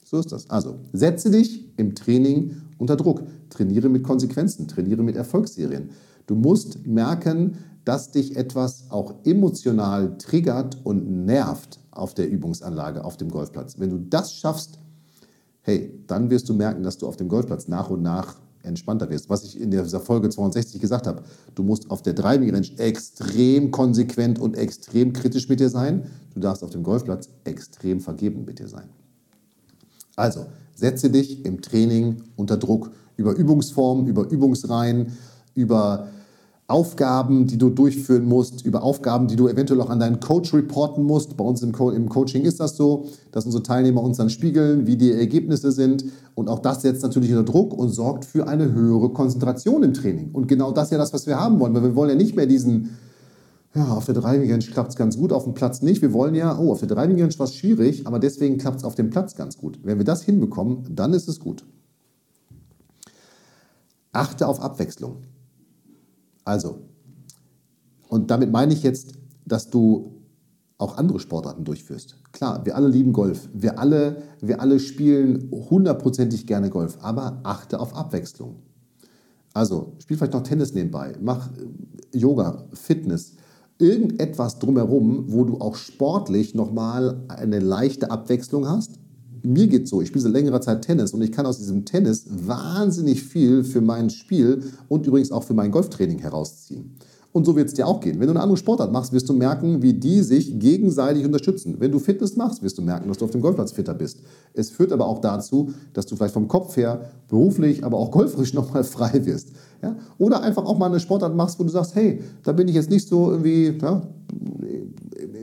So 0.03 0.19
ist 0.19 0.31
das. 0.31 0.49
Also, 0.49 0.75
setze 0.91 1.31
dich 1.31 1.69
im 1.77 1.95
Training 1.95 2.55
unter 2.77 2.97
Druck. 2.97 3.23
Trainiere 3.49 3.89
mit 3.89 4.03
Konsequenzen, 4.03 4.67
trainiere 4.67 5.03
mit 5.03 5.15
Erfolgsserien. 5.15 5.91
Du 6.27 6.35
musst 6.35 6.85
merken, 6.85 7.57
dass 7.85 8.11
dich 8.11 8.35
etwas 8.35 8.85
auch 8.89 9.15
emotional 9.23 10.17
triggert 10.17 10.77
und 10.83 11.25
nervt 11.25 11.79
auf 11.91 12.13
der 12.13 12.29
Übungsanlage, 12.29 13.03
auf 13.03 13.17
dem 13.17 13.29
Golfplatz. 13.29 13.79
Wenn 13.79 13.89
du 13.89 13.99
das 13.99 14.33
schaffst, 14.33 14.79
hey, 15.61 15.91
dann 16.07 16.29
wirst 16.29 16.49
du 16.49 16.53
merken, 16.53 16.83
dass 16.83 16.97
du 16.97 17.07
auf 17.07 17.17
dem 17.17 17.27
Golfplatz 17.27 17.67
nach 17.67 17.89
und 17.89 18.01
nach 18.01 18.35
entspannter 18.63 19.09
wirst. 19.09 19.29
Was 19.29 19.43
ich 19.43 19.59
in 19.59 19.71
dieser 19.71 19.99
Folge 19.99 20.29
62 20.29 20.79
gesagt 20.79 21.07
habe, 21.07 21.23
du 21.55 21.63
musst 21.63 21.89
auf 21.89 22.01
der 22.01 22.13
Driving 22.13 22.53
Range 22.53 22.67
extrem 22.77 23.71
konsequent 23.71 24.39
und 24.39 24.55
extrem 24.55 25.13
kritisch 25.13 25.49
mit 25.49 25.59
dir 25.59 25.69
sein. 25.69 26.05
Du 26.33 26.39
darfst 26.39 26.63
auf 26.63 26.69
dem 26.69 26.83
Golfplatz 26.83 27.29
extrem 27.43 27.99
vergeben 27.99 28.45
mit 28.45 28.59
dir 28.59 28.67
sein. 28.67 28.89
Also, 30.15 30.45
setze 30.75 31.09
dich 31.09 31.45
im 31.45 31.61
Training 31.61 32.17
unter 32.35 32.57
Druck 32.57 32.91
über 33.17 33.33
Übungsformen, 33.33 34.07
über 34.07 34.29
Übungsreihen, 34.29 35.17
über 35.55 36.07
Aufgaben, 36.71 37.47
die 37.47 37.57
du 37.57 37.69
durchführen 37.69 38.25
musst, 38.25 38.65
über 38.65 38.81
Aufgaben, 38.81 39.27
die 39.27 39.35
du 39.35 39.47
eventuell 39.47 39.81
auch 39.81 39.89
an 39.89 39.99
deinen 39.99 40.19
Coach 40.19 40.53
reporten 40.53 41.03
musst. 41.03 41.37
Bei 41.37 41.43
uns 41.43 41.61
im, 41.61 41.71
Co 41.71 41.91
im, 41.91 42.09
Coaching 42.09 42.43
ist 42.43 42.59
das 42.59 42.77
so, 42.77 43.05
dass 43.31 43.45
unsere 43.45 43.63
Teilnehmer 43.63 44.01
uns 44.01 44.17
dann 44.17 44.29
spiegeln, 44.29 44.87
wie 44.87 44.97
die 44.97 45.11
Ergebnisse 45.11 45.71
sind. 45.71 46.05
Und 46.33 46.49
auch 46.49 46.59
das 46.59 46.81
setzt 46.81 47.03
natürlich 47.03 47.31
unter 47.31 47.43
Druck 47.43 47.73
und 47.77 47.89
sorgt 47.89 48.25
für 48.25 48.47
eine 48.47 48.71
höhere 48.71 49.09
Konzentration 49.09 49.83
im 49.83 49.93
Training. 49.93 50.31
Und 50.33 50.47
genau 50.47 50.71
das 50.71 50.87
ist 50.87 50.91
ja 50.91 50.97
das, 50.97 51.13
was 51.13 51.27
wir 51.27 51.39
haben 51.39 51.59
wollen, 51.59 51.73
weil 51.73 51.83
wir 51.83 51.95
wollen 51.95 52.09
ja 52.09 52.15
nicht 52.15 52.35
mehr 52.35 52.47
diesen, 52.47 52.97
ja, 53.75 53.87
auf 53.87 54.05
der 54.05 54.15
Driving 54.15 54.49
Range 54.49 54.63
klappt 54.63 54.91
es 54.91 54.95
ganz 54.95 55.17
gut, 55.17 55.31
auf 55.31 55.43
dem 55.43 55.53
Platz 55.53 55.81
nicht. 55.81 56.01
Wir 56.01 56.13
wollen 56.13 56.35
ja, 56.35 56.57
oh, 56.57 56.71
auf 56.71 56.79
der 56.79 56.87
Driving 56.87 57.19
Range 57.21 57.37
war 57.37 57.45
es 57.45 57.55
schwierig, 57.55 58.07
aber 58.07 58.19
deswegen 58.19 58.57
klappt 58.57 58.77
es 58.77 58.83
auf 58.83 58.95
dem 58.95 59.09
Platz 59.09 59.35
ganz 59.35 59.57
gut. 59.57 59.79
Wenn 59.83 59.97
wir 59.97 60.05
das 60.05 60.23
hinbekommen, 60.23 60.85
dann 60.89 61.13
ist 61.13 61.27
es 61.27 61.39
gut. 61.39 61.65
Achte 64.13 64.47
auf 64.47 64.61
Abwechslung. 64.61 65.17
Also, 66.43 66.79
und 68.09 68.31
damit 68.31 68.51
meine 68.51 68.73
ich 68.73 68.83
jetzt, 68.83 69.13
dass 69.45 69.69
du 69.69 70.21
auch 70.77 70.97
andere 70.97 71.19
Sportarten 71.19 71.63
durchführst. 71.63 72.17
Klar, 72.31 72.65
wir 72.65 72.75
alle 72.75 72.87
lieben 72.87 73.13
Golf. 73.13 73.49
Wir 73.53 73.77
alle, 73.77 74.23
wir 74.41 74.61
alle 74.61 74.79
spielen 74.79 75.49
hundertprozentig 75.51 76.47
gerne 76.47 76.69
Golf, 76.69 76.97
aber 77.01 77.39
achte 77.43 77.79
auf 77.79 77.95
Abwechslung. 77.95 78.55
Also, 79.53 79.93
spiel 79.99 80.17
vielleicht 80.17 80.33
noch 80.33 80.43
Tennis 80.43 80.73
nebenbei, 80.73 81.13
mach 81.21 81.49
äh, 81.51 82.17
Yoga, 82.17 82.65
Fitness, 82.73 83.33
irgendetwas 83.77 84.59
drumherum, 84.59 85.25
wo 85.27 85.43
du 85.43 85.59
auch 85.59 85.75
sportlich 85.75 86.55
nochmal 86.55 87.23
eine 87.27 87.59
leichte 87.59 88.11
Abwechslung 88.11 88.67
hast 88.67 89.00
mir 89.43 89.67
geht 89.67 89.87
so, 89.87 90.01
ich 90.01 90.09
spiele 90.09 90.21
seit 90.21 90.33
längerer 90.33 90.61
Zeit 90.61 90.83
Tennis 90.83 91.13
und 91.13 91.21
ich 91.21 91.31
kann 91.31 91.45
aus 91.45 91.57
diesem 91.57 91.85
Tennis 91.85 92.25
wahnsinnig 92.29 93.23
viel 93.23 93.63
für 93.63 93.81
mein 93.81 94.09
Spiel 94.09 94.63
und 94.87 95.05
übrigens 95.07 95.31
auch 95.31 95.43
für 95.43 95.53
mein 95.53 95.71
Golftraining 95.71 96.19
herausziehen. 96.19 96.95
Und 97.33 97.45
so 97.45 97.55
wird 97.55 97.69
es 97.69 97.73
dir 97.73 97.87
auch 97.87 98.01
gehen. 98.01 98.19
Wenn 98.19 98.27
du 98.27 98.33
eine 98.33 98.41
andere 98.41 98.57
Sportart 98.57 98.91
machst, 98.91 99.13
wirst 99.13 99.29
du 99.29 99.33
merken, 99.33 99.81
wie 99.81 99.93
die 99.93 100.21
sich 100.21 100.59
gegenseitig 100.59 101.23
unterstützen. 101.23 101.75
Wenn 101.79 101.91
du 101.91 101.99
Fitness 101.99 102.35
machst, 102.35 102.61
wirst 102.61 102.77
du 102.77 102.81
merken, 102.81 103.07
dass 103.07 103.19
du 103.19 103.25
auf 103.25 103.31
dem 103.31 103.39
Golfplatz 103.39 103.71
fitter 103.71 103.93
bist. 103.93 104.19
Es 104.53 104.69
führt 104.69 104.91
aber 104.91 105.07
auch 105.07 105.19
dazu, 105.19 105.71
dass 105.93 106.05
du 106.05 106.17
vielleicht 106.17 106.33
vom 106.33 106.49
Kopf 106.49 106.75
her 106.75 107.09
beruflich, 107.29 107.85
aber 107.85 107.97
auch 107.97 108.11
golferisch 108.11 108.53
nochmal 108.53 108.83
frei 108.83 109.25
wirst. 109.25 109.51
Ja? 109.81 109.95
Oder 110.17 110.41
einfach 110.41 110.65
auch 110.65 110.77
mal 110.77 110.87
eine 110.87 110.99
Sportart 110.99 111.33
machst, 111.33 111.57
wo 111.57 111.63
du 111.63 111.69
sagst, 111.69 111.95
hey, 111.95 112.21
da 112.43 112.51
bin 112.51 112.67
ich 112.67 112.75
jetzt 112.75 112.89
nicht 112.89 113.07
so 113.07 113.31
irgendwie, 113.31 113.77
ja, 113.81 114.01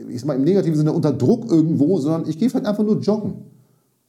ich 0.09 0.19
sag 0.19 0.27
mal 0.27 0.35
im 0.35 0.43
negativen 0.43 0.77
Sinne 0.77 0.93
unter 0.93 1.11
Druck 1.11 1.51
irgendwo, 1.51 1.97
sondern 1.99 2.29
ich 2.29 2.37
gehe 2.37 2.51
vielleicht 2.51 2.67
einfach 2.67 2.83
nur 2.83 2.99
joggen. 2.99 3.33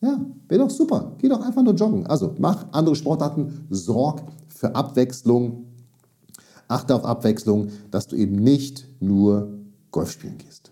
Ja, 0.00 0.20
wäre 0.48 0.62
doch 0.62 0.70
super. 0.70 1.12
Geh 1.18 1.28
doch 1.28 1.40
einfach 1.40 1.62
nur 1.62 1.74
joggen. 1.74 2.06
Also 2.06 2.34
mach 2.38 2.66
andere 2.72 2.96
Sportarten, 2.96 3.66
sorg 3.70 4.22
für 4.48 4.74
Abwechslung 4.74 5.66
Achte 6.70 6.94
auf 6.94 7.04
Abwechslung, 7.04 7.68
dass 7.90 8.06
du 8.06 8.14
eben 8.14 8.36
nicht 8.36 8.86
nur 9.00 9.58
Golf 9.90 10.12
spielen 10.12 10.38
gehst. 10.38 10.70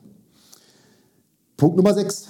Punkt 1.57 1.77
Nummer 1.77 1.93
6. 1.93 2.29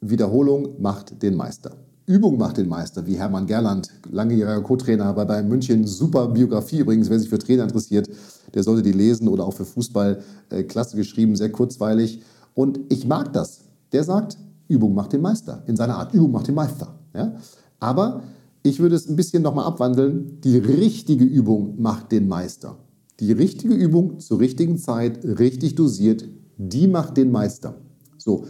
Wiederholung 0.00 0.80
macht 0.80 1.22
den 1.22 1.36
Meister. 1.36 1.72
Übung 2.06 2.38
macht 2.38 2.56
den 2.56 2.68
Meister, 2.68 3.06
wie 3.06 3.18
Hermann 3.18 3.46
Gerland, 3.46 3.90
langjähriger 4.10 4.62
Co-Trainer 4.62 5.12
bei 5.12 5.26
Bayern 5.26 5.48
München. 5.48 5.86
Super 5.86 6.28
Biografie 6.28 6.78
übrigens, 6.78 7.10
wer 7.10 7.18
sich 7.18 7.28
für 7.28 7.38
Trainer 7.38 7.64
interessiert, 7.64 8.08
der 8.54 8.62
sollte 8.62 8.82
die 8.82 8.92
lesen 8.92 9.28
oder 9.28 9.44
auch 9.44 9.52
für 9.52 9.66
Fußball. 9.66 10.22
Äh, 10.48 10.62
klasse 10.62 10.96
geschrieben, 10.96 11.36
sehr 11.36 11.52
kurzweilig. 11.52 12.22
Und 12.54 12.80
ich 12.88 13.06
mag 13.06 13.34
das. 13.34 13.60
Der 13.92 14.04
sagt, 14.04 14.38
Übung 14.68 14.94
macht 14.94 15.12
den 15.12 15.20
Meister. 15.20 15.62
In 15.66 15.76
seiner 15.76 15.96
Art, 15.96 16.14
Übung 16.14 16.32
macht 16.32 16.48
den 16.48 16.54
Meister. 16.54 16.98
Ja? 17.14 17.34
Aber 17.80 18.22
ich 18.62 18.80
würde 18.80 18.96
es 18.96 19.08
ein 19.08 19.16
bisschen 19.16 19.42
nochmal 19.42 19.66
abwandeln. 19.66 20.40
Die 20.42 20.56
richtige 20.56 21.24
Übung 21.24 21.80
macht 21.80 22.12
den 22.12 22.28
Meister. 22.28 22.78
Die 23.20 23.32
richtige 23.32 23.74
Übung 23.74 24.18
zur 24.18 24.40
richtigen 24.40 24.78
Zeit, 24.78 25.24
richtig 25.24 25.74
dosiert, 25.74 26.28
die 26.56 26.88
macht 26.88 27.16
den 27.16 27.30
Meister. 27.30 27.74
So. 28.16 28.46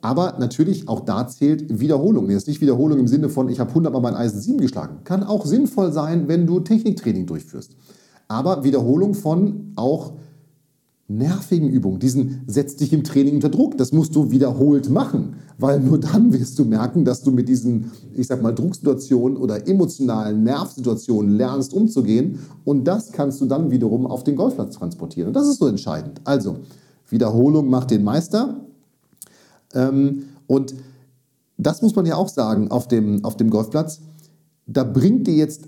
Aber 0.00 0.36
natürlich 0.40 0.88
auch 0.88 1.00
da 1.00 1.28
zählt 1.28 1.78
Wiederholung. 1.78 2.28
Jetzt 2.28 2.48
nicht 2.48 2.60
Wiederholung 2.60 2.98
im 2.98 3.06
Sinne 3.06 3.28
von, 3.28 3.48
ich 3.48 3.60
habe 3.60 3.70
100 3.70 3.92
Mal 3.92 4.00
mein 4.00 4.14
Eisen 4.14 4.40
7 4.40 4.58
geschlagen. 4.58 5.04
Kann 5.04 5.22
auch 5.22 5.46
sinnvoll 5.46 5.92
sein, 5.92 6.26
wenn 6.26 6.46
du 6.46 6.58
Techniktraining 6.58 7.26
durchführst. 7.26 7.76
Aber 8.26 8.64
Wiederholung 8.64 9.14
von 9.14 9.72
auch 9.76 10.14
nervigen 11.08 11.68
Übungen, 11.68 11.98
diesen 11.98 12.42
setzt 12.46 12.80
dich 12.80 12.92
im 12.92 13.04
Training 13.04 13.34
unter 13.34 13.48
Druck, 13.48 13.76
das 13.76 13.92
musst 13.92 14.14
du 14.14 14.30
wiederholt 14.30 14.88
machen, 14.88 15.34
weil 15.58 15.80
nur 15.80 15.98
dann 15.98 16.32
wirst 16.32 16.58
du 16.58 16.64
merken, 16.64 17.04
dass 17.04 17.22
du 17.22 17.30
mit 17.30 17.48
diesen, 17.48 17.90
ich 18.14 18.26
sag 18.26 18.42
mal, 18.42 18.54
Drucksituationen 18.54 19.36
oder 19.36 19.66
emotionalen 19.68 20.42
Nervsituationen 20.42 21.36
lernst 21.36 21.74
umzugehen. 21.74 22.38
Und 22.64 22.84
das 22.84 23.12
kannst 23.12 23.40
du 23.40 23.46
dann 23.46 23.70
wiederum 23.70 24.06
auf 24.06 24.24
den 24.24 24.36
Golfplatz 24.36 24.76
transportieren. 24.76 25.28
Und 25.28 25.34
das 25.34 25.48
ist 25.48 25.58
so 25.58 25.66
entscheidend. 25.66 26.20
Also, 26.24 26.56
Wiederholung 27.08 27.68
macht 27.68 27.90
den 27.90 28.04
Meister. 28.04 28.60
Ähm, 29.74 30.24
und 30.46 30.74
das 31.58 31.82
muss 31.82 31.94
man 31.94 32.06
ja 32.06 32.16
auch 32.16 32.28
sagen 32.28 32.70
auf 32.70 32.88
dem, 32.88 33.24
auf 33.24 33.36
dem 33.36 33.50
Golfplatz, 33.50 34.00
da 34.66 34.84
bringt 34.84 35.26
dir 35.26 35.34
jetzt 35.34 35.64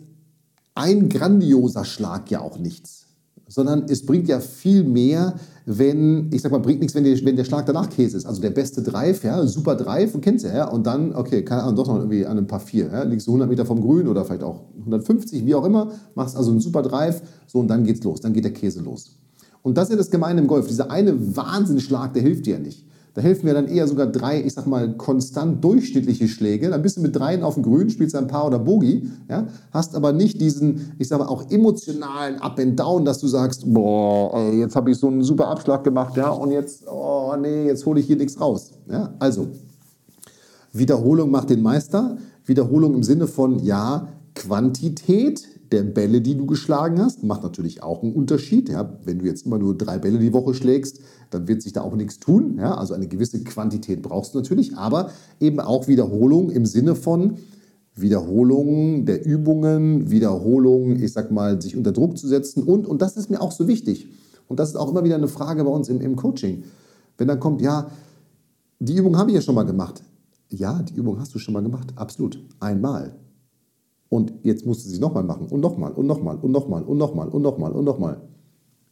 ein 0.75 1.09
grandioser 1.09 1.85
Schlag 1.85 2.31
ja 2.31 2.41
auch 2.41 2.59
nichts 2.59 3.04
sondern 3.49 3.85
es 3.89 4.05
bringt 4.05 4.29
ja 4.29 4.41
viel 4.41 4.85
mehr, 4.85 5.35
wenn, 5.67 6.31
ich 6.33 6.43
sag 6.43 6.53
mal, 6.53 6.59
bringt 6.59 6.81
nichts, 6.81 6.95
wenn, 6.95 7.05
die, 7.05 7.25
wenn 7.25 7.37
der 7.37 7.45
Schlag 7.45 7.67
danach 7.67 7.89
Käse 7.89 8.17
ist. 8.17 8.27
Also 8.27 8.41
der 8.41 8.51
beste 8.51 8.83
Drive, 8.83 9.25
ja, 9.25 9.47
super 9.47 9.75
Drive, 9.75 10.15
und 10.15 10.21
kennst 10.21 10.45
du 10.45 10.49
ja, 10.49 10.69
und 10.69 10.87
dann, 10.87 11.15
okay, 11.15 11.43
keine 11.43 11.63
Ahnung, 11.63 11.77
doch 11.77 11.87
noch 11.89 11.97
irgendwie 11.97 12.27
an 12.27 12.37
einem 12.37 12.47
Paar 12.47 12.61
4, 12.61 12.87
ja, 12.87 13.03
liegst 13.05 13.27
du 13.27 13.31
100 13.33 13.49
Meter 13.49 13.65
vom 13.65 13.81
Grün 13.81 14.09
oder 14.09 14.25
vielleicht 14.25 14.43
auch 14.43 14.63
150, 14.81 15.47
wie 15.47 15.55
auch 15.55 15.65
immer, 15.65 15.93
machst 16.15 16.37
also 16.37 16.51
einen 16.51 16.61
super 16.61 16.83
Drive, 16.83 17.23
so, 17.47 17.61
und 17.61 17.69
dann 17.69 17.85
geht's 17.85 18.05
los, 18.05 18.21
dann 18.21 18.33
geht 18.33 18.45
der 18.45 18.53
Käse 18.53 18.81
los. 18.81 19.19
Und 19.63 19.79
das 19.79 19.85
ist 19.85 19.93
ja 19.93 19.97
das 19.97 20.11
Gemeine 20.11 20.41
im 20.41 20.47
Golf, 20.47 20.67
dieser 20.67 20.91
eine 20.91 21.37
Wahnsinnsschlag, 21.37 22.13
der 22.13 22.23
hilft 22.23 22.45
dir 22.47 22.55
ja 22.55 22.61
nicht. 22.61 22.85
Da 23.15 23.23
helfen 23.23 23.47
mir 23.47 23.55
dann 23.55 23.69
eher 23.69 23.87
sogar 23.87 24.09
drei, 24.09 24.43
ich 24.43 24.55
sag 24.55 24.67
mal, 24.67 24.97
konstant 24.97 25.63
durchschnittliche 25.63 26.27
Schläge. 26.27 26.69
Dann 26.69 26.83
bist 26.83 26.97
du 26.97 27.01
mit 27.01 27.15
dreien 27.15 27.45
auf 27.45 27.55
dem 27.55 27.63
Grün, 27.63 27.89
spielst 27.89 28.17
ein 28.17 28.27
Paar 28.27 28.47
oder 28.47 28.59
Bogie, 28.59 29.09
ja, 29.31 29.47
hast 29.71 29.95
aber 29.95 30.13
nicht 30.13 30.41
diesen, 30.41 30.93
ich 30.99 31.07
sag 31.07 31.21
mal, 31.21 31.27
auch 31.27 31.49
emotionalen 31.49 32.41
Up 32.41 32.59
and 32.59 32.79
Down, 32.79 33.05
dass 33.05 33.21
du 33.21 33.29
sagst, 33.29 33.73
boah, 33.73 34.37
ey, 34.37 34.59
jetzt 34.59 34.75
habe 34.75 34.91
ich 34.91 34.99
so 34.99 35.07
einen 35.07 35.23
super 35.23 35.47
Abschlag 35.47 35.85
gemacht, 35.85 36.17
ja, 36.17 36.31
und 36.31 36.51
jetzt, 36.51 36.89
oh 36.89 37.35
nee, 37.41 37.67
jetzt 37.67 37.87
hole 37.87 38.01
ich 38.01 38.07
hier 38.07 38.17
nichts 38.17 38.41
raus. 38.41 38.73
Ja, 38.91 39.15
also, 39.21 39.47
Wiederholung 40.73 41.31
macht 41.31 41.51
den 41.51 41.63
Meister. 41.63 42.17
Wiederholung 42.47 42.95
im 42.95 43.05
Sinne 43.05 43.29
von, 43.29 43.61
ja, 43.61 44.09
Quantität 44.35 45.47
der 45.73 45.83
Bälle, 45.83 46.21
die 46.21 46.37
du 46.37 46.47
geschlagen 46.47 47.01
hast, 47.01 47.25
macht 47.25 47.43
natürlich 47.43 47.83
auch 47.83 48.03
einen 48.03 48.13
Unterschied. 48.13 48.69
Ja. 48.69 48.99
Wenn 49.05 49.19
du 49.19 49.27
jetzt 49.27 49.47
immer 49.47 49.59
nur 49.59 49.77
drei 49.77 49.99
Bälle 49.99 50.19
die 50.19 50.33
Woche 50.33 50.55
schlägst, 50.55 51.01
dann 51.31 51.49
wird 51.49 51.63
sich 51.63 51.73
da 51.73 51.83
auch 51.83 51.95
nichts 51.95 52.21
tun. 52.21 52.57
Ja. 52.59 52.77
Also 52.77 52.95
eine 52.95 53.09
gewisse 53.09 53.43
Quantität 53.43 54.03
brauchst 54.03 54.35
du 54.35 54.39
natürlich, 54.39 54.77
aber 54.77 55.11
eben 55.41 55.61
auch 55.61 55.89
Wiederholung 55.89 56.51
im 56.51 56.67
Sinne 56.67 56.95
von 56.95 57.39
Wiederholung 57.97 59.07
der 59.07 59.25
Übungen, 59.25 60.11
Wiederholung, 60.11 60.97
ich 60.97 61.13
sag 61.13 61.31
mal, 61.31 61.63
sich 61.63 61.77
unter 61.77 61.93
Druck 61.93 62.19
zu 62.19 62.27
setzen 62.27 62.65
und, 62.65 62.87
und 62.87 63.01
das 63.03 63.17
ist 63.17 63.31
mir 63.31 63.41
auch 63.41 63.53
so 63.53 63.69
wichtig. 63.69 64.09
Und 64.49 64.59
das 64.59 64.71
ist 64.71 64.77
auch 64.77 64.91
immer 64.91 65.05
wieder 65.05 65.15
eine 65.15 65.29
Frage 65.29 65.65
bei 65.65 65.71
uns 65.71 65.89
im, 65.89 66.01
im 66.01 66.17
Coaching. 66.17 66.65
Wenn 67.17 67.29
dann 67.29 67.41
kommt, 67.41 67.63
ja, 67.63 67.91
die 68.81 68.97
Übung 68.97 69.17
habe 69.17 69.31
ich 69.31 69.37
ja 69.37 69.41
schon 69.41 69.55
mal 69.55 69.63
gemacht. 69.63 70.03
Ja, 70.49 70.83
die 70.83 70.95
Übung 70.95 71.19
hast 71.21 71.35
du 71.35 71.39
schon 71.39 71.55
mal 71.55 71.63
gemacht, 71.63 71.93
absolut. 71.97 72.43
Einmal. 72.61 73.15
Und 74.15 74.33
jetzt 74.45 74.65
musste 74.65 74.89
sie 74.89 75.01
nochmal 75.01 75.25
machen 75.25 75.49
und 75.51 75.59
nochmal 75.59 75.91
und 75.91 76.07
nochmal 76.07 76.37
und 76.41 76.53
nochmal 76.53 76.85
und 76.85 76.99
nochmal 76.99 77.27
und 77.27 77.43
nochmal 77.43 77.73
und 77.73 77.85
nochmal. 77.85 78.21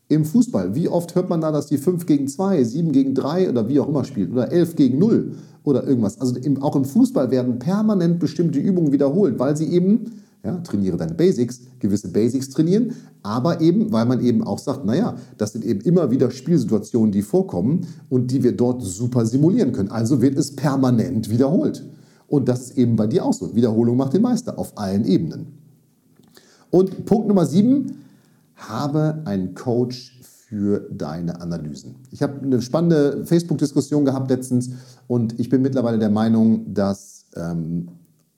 Im 0.08 0.24
Fußball, 0.24 0.74
wie 0.74 0.88
oft 0.88 1.14
hört 1.14 1.30
man 1.30 1.40
da, 1.40 1.52
dass 1.52 1.68
die 1.68 1.78
5 1.78 2.06
gegen 2.06 2.26
2, 2.26 2.64
7 2.64 2.90
gegen 2.90 3.14
3 3.14 3.48
oder 3.48 3.68
wie 3.68 3.78
auch 3.78 3.88
immer 3.88 4.02
spielt 4.02 4.32
oder 4.32 4.50
11 4.50 4.74
gegen 4.74 4.98
0 4.98 5.36
oder 5.62 5.86
irgendwas. 5.86 6.20
Also 6.20 6.34
im, 6.34 6.60
auch 6.60 6.74
im 6.74 6.84
Fußball 6.84 7.30
werden 7.30 7.60
permanent 7.60 8.18
bestimmte 8.18 8.58
Übungen 8.58 8.90
wiederholt, 8.90 9.38
weil 9.38 9.56
sie 9.56 9.66
eben, 9.66 10.06
ja, 10.44 10.56
trainiere 10.56 10.96
deine 10.96 11.14
Basics, 11.14 11.60
gewisse 11.78 12.08
Basics 12.08 12.48
trainieren, 12.48 12.94
aber 13.22 13.60
eben, 13.60 13.92
weil 13.92 14.06
man 14.06 14.20
eben 14.24 14.42
auch 14.42 14.58
sagt, 14.58 14.84
naja, 14.84 15.14
das 15.38 15.52
sind 15.52 15.64
eben 15.64 15.82
immer 15.82 16.10
wieder 16.10 16.32
Spielsituationen, 16.32 17.12
die 17.12 17.22
vorkommen 17.22 17.86
und 18.08 18.32
die 18.32 18.42
wir 18.42 18.56
dort 18.56 18.82
super 18.82 19.24
simulieren 19.24 19.70
können. 19.70 19.92
Also 19.92 20.20
wird 20.20 20.36
es 20.36 20.56
permanent 20.56 21.30
wiederholt. 21.30 21.84
Und 22.32 22.48
das 22.48 22.62
ist 22.62 22.78
eben 22.78 22.96
bei 22.96 23.06
dir 23.06 23.26
auch 23.26 23.34
so. 23.34 23.54
Wiederholung 23.54 23.98
macht 23.98 24.14
den 24.14 24.22
Meister 24.22 24.58
auf 24.58 24.78
allen 24.78 25.04
Ebenen. 25.04 25.48
Und 26.70 27.04
Punkt 27.04 27.28
Nummer 27.28 27.44
sieben, 27.44 28.04
habe 28.54 29.20
einen 29.26 29.54
Coach 29.54 30.18
für 30.22 30.88
deine 30.90 31.42
Analysen. 31.42 31.96
Ich 32.10 32.22
habe 32.22 32.40
eine 32.40 32.62
spannende 32.62 33.26
Facebook-Diskussion 33.26 34.06
gehabt 34.06 34.30
letztens 34.30 34.70
und 35.08 35.38
ich 35.38 35.50
bin 35.50 35.60
mittlerweile 35.60 35.98
der 35.98 36.08
Meinung, 36.08 36.72
dass 36.72 37.26
ähm, 37.36 37.88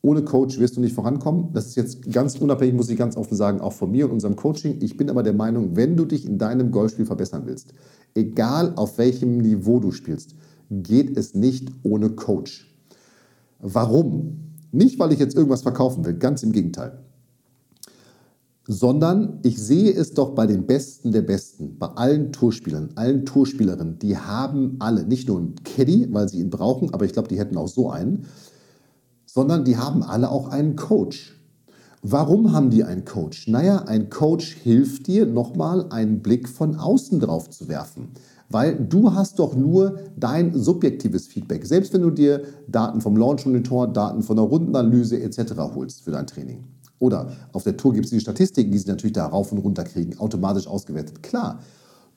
ohne 0.03 0.23
Coach 0.23 0.59
wirst 0.59 0.77
du 0.77 0.81
nicht 0.81 0.97
vorankommen. 0.97 1.53
Das 1.53 1.67
ist 1.67 1.77
jetzt 1.77 2.11
ganz 2.11 2.37
unabhängig, 2.37 2.75
muss 2.75 2.91
ich 2.91 2.99
ganz 2.99 3.17
offen 3.17 3.37
sagen, 3.37 3.61
auch 3.61 3.75
von 3.75 3.93
mir 3.93 4.07
und 4.07 4.11
unserem 4.11 4.35
Coaching. 4.35 4.79
Ich 4.81 4.97
bin 4.97 5.09
aber 5.09 5.23
der 5.23 5.35
Meinung, 5.35 5.77
wenn 5.77 5.97
du 5.97 6.05
dich 6.05 6.27
in 6.27 6.37
deinem 6.37 6.73
Golfspiel 6.73 7.07
verbessern 7.07 7.43
willst, 7.47 7.73
egal 8.17 8.73
auf 8.75 8.99
welchem 8.99 9.39
Niveau 9.39 9.79
du 9.79 9.93
spielst, 9.93 10.35
geht 10.69 11.17
es 11.17 11.37
nicht 11.37 11.71
ohne 11.85 12.11
Coach. 12.11 12.74
Warum? 13.67 14.53
Nicht, 14.73 14.99
weil 14.99 15.13
ich 15.13 15.19
jetzt 15.19 15.35
irgendwas 15.35 15.63
verkaufen 15.63 16.05
will, 16.05 16.13
ganz 16.13 16.43
im 16.43 16.53
Gegenteil. 16.53 16.99
Sondern 18.67 19.39
ich 19.43 19.57
sehe 19.59 19.91
es 19.91 20.13
doch 20.13 20.35
bei 20.35 20.47
den 20.47 20.67
Besten 20.67 21.13
der 21.13 21.23
Besten, 21.23 21.79
bei 21.79 21.87
allen 21.87 22.31
Tourspielern, 22.31 22.91
allen 22.97 23.25
Tourspielerinnen, 23.25 23.99
die 23.99 24.19
haben 24.19 24.77
alle 24.81 25.07
nicht 25.07 25.29
nur 25.29 25.39
einen 25.39 25.55
Caddy, 25.65 26.09
weil 26.13 26.29
sie 26.29 26.41
ihn 26.41 26.51
brauchen, 26.51 26.93
aber 26.93 27.07
ich 27.07 27.15
glaube, 27.15 27.29
die 27.29 27.39
hätten 27.39 27.57
auch 27.57 27.69
so 27.69 27.91
einen, 27.91 28.27
sondern 29.25 29.65
die 29.65 29.79
haben 29.79 30.03
alle 30.03 30.31
auch 30.31 30.49
einen 30.49 30.77
Coach. 30.77 31.41
Warum 32.03 32.53
haben 32.53 32.69
die 32.69 32.85
einen 32.85 33.07
Coach? 33.07 33.49
Naja, 33.49 33.85
ein 33.87 34.11
Coach 34.11 34.59
hilft 34.63 35.07
dir, 35.07 35.25
nochmal 35.25 35.87
einen 35.89 36.21
Blick 36.21 36.51
von 36.51 36.77
außen 36.77 37.19
drauf 37.19 37.49
zu 37.49 37.69
werfen. 37.69 38.11
Weil 38.55 38.77
du 38.77 39.13
hast 39.13 39.41
doch 39.41 39.57
nur 39.57 39.99
dein 40.17 40.57
subjektives 40.57 41.27
Feedback. 41.27 41.67
Selbst 41.67 41.93
wenn 41.93 42.03
du 42.03 42.11
dir 42.11 42.45
Daten 42.69 43.01
vom 43.01 43.17
Launch 43.17 43.45
Monitor, 43.47 43.89
Daten 43.89 44.23
von 44.23 44.37
der 44.37 44.45
Rundenanalyse 44.45 45.21
etc. 45.21 45.55
holst 45.75 46.05
für 46.05 46.13
dein 46.13 46.29
Training. 46.29 46.63
Oder 47.01 47.33
auf 47.53 47.65
der 47.65 47.77
Tour 47.77 47.95
gibt 47.95 48.05
es 48.05 48.13
die 48.13 48.21
Statistiken, 48.21 48.71
die 48.71 48.79
sie 48.79 48.87
natürlich 48.87 49.15
da 49.15 49.27
rauf 49.27 49.51
und 49.51 49.59
runter 49.59 49.83
kriegen, 49.83 50.17
automatisch 50.21 50.69
ausgewertet. 50.69 51.25
Klar. 51.25 51.59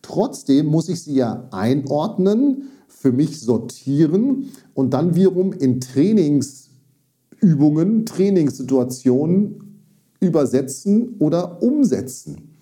Trotzdem 0.03 0.67
muss 0.67 0.89
ich 0.89 1.01
sie 1.01 1.15
ja 1.15 1.47
einordnen, 1.49 2.65
für 2.87 3.11
mich 3.11 3.41
sortieren 3.41 4.51
und 4.75 4.93
dann 4.93 5.15
wiederum 5.15 5.53
in 5.53 5.81
Trainingsübungen, 5.81 8.05
Trainingssituationen 8.05 9.81
übersetzen 10.19 11.15
oder 11.17 11.63
umsetzen. 11.63 12.56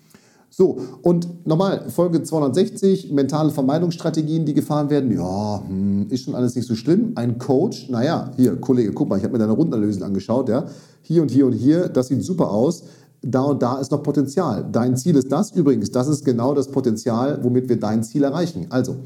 So, 0.58 0.78
und 1.02 1.46
nochmal, 1.46 1.90
Folge 1.90 2.22
260, 2.22 3.12
mentale 3.12 3.50
Vermeidungsstrategien, 3.50 4.46
die 4.46 4.54
gefahren 4.54 4.88
werden. 4.88 5.12
Ja, 5.12 5.62
hm, 5.68 6.06
ist 6.08 6.24
schon 6.24 6.34
alles 6.34 6.56
nicht 6.56 6.66
so 6.66 6.74
schlimm. 6.74 7.12
Ein 7.14 7.36
Coach, 7.36 7.90
naja, 7.90 8.30
hier, 8.38 8.56
Kollege, 8.56 8.92
guck 8.92 9.06
mal, 9.06 9.18
ich 9.18 9.24
habe 9.24 9.34
mir 9.34 9.38
deine 9.38 9.52
Rundenanalysen 9.52 10.02
angeschaut, 10.02 10.48
ja. 10.48 10.64
Hier 11.02 11.20
und 11.20 11.30
hier 11.30 11.44
und 11.44 11.52
hier, 11.52 11.90
das 11.90 12.08
sieht 12.08 12.24
super 12.24 12.50
aus. 12.50 12.84
da 13.20 13.42
und 13.42 13.60
da 13.60 13.78
ist 13.80 13.92
noch 13.92 14.02
Potenzial. 14.02 14.66
Dein 14.72 14.96
Ziel 14.96 15.16
ist 15.16 15.30
das. 15.30 15.50
Übrigens, 15.50 15.90
das 15.90 16.08
ist 16.08 16.24
genau 16.24 16.54
das 16.54 16.68
Potenzial, 16.68 17.38
womit 17.42 17.68
wir 17.68 17.78
dein 17.78 18.02
Ziel 18.02 18.24
erreichen. 18.24 18.68
Also, 18.70 18.96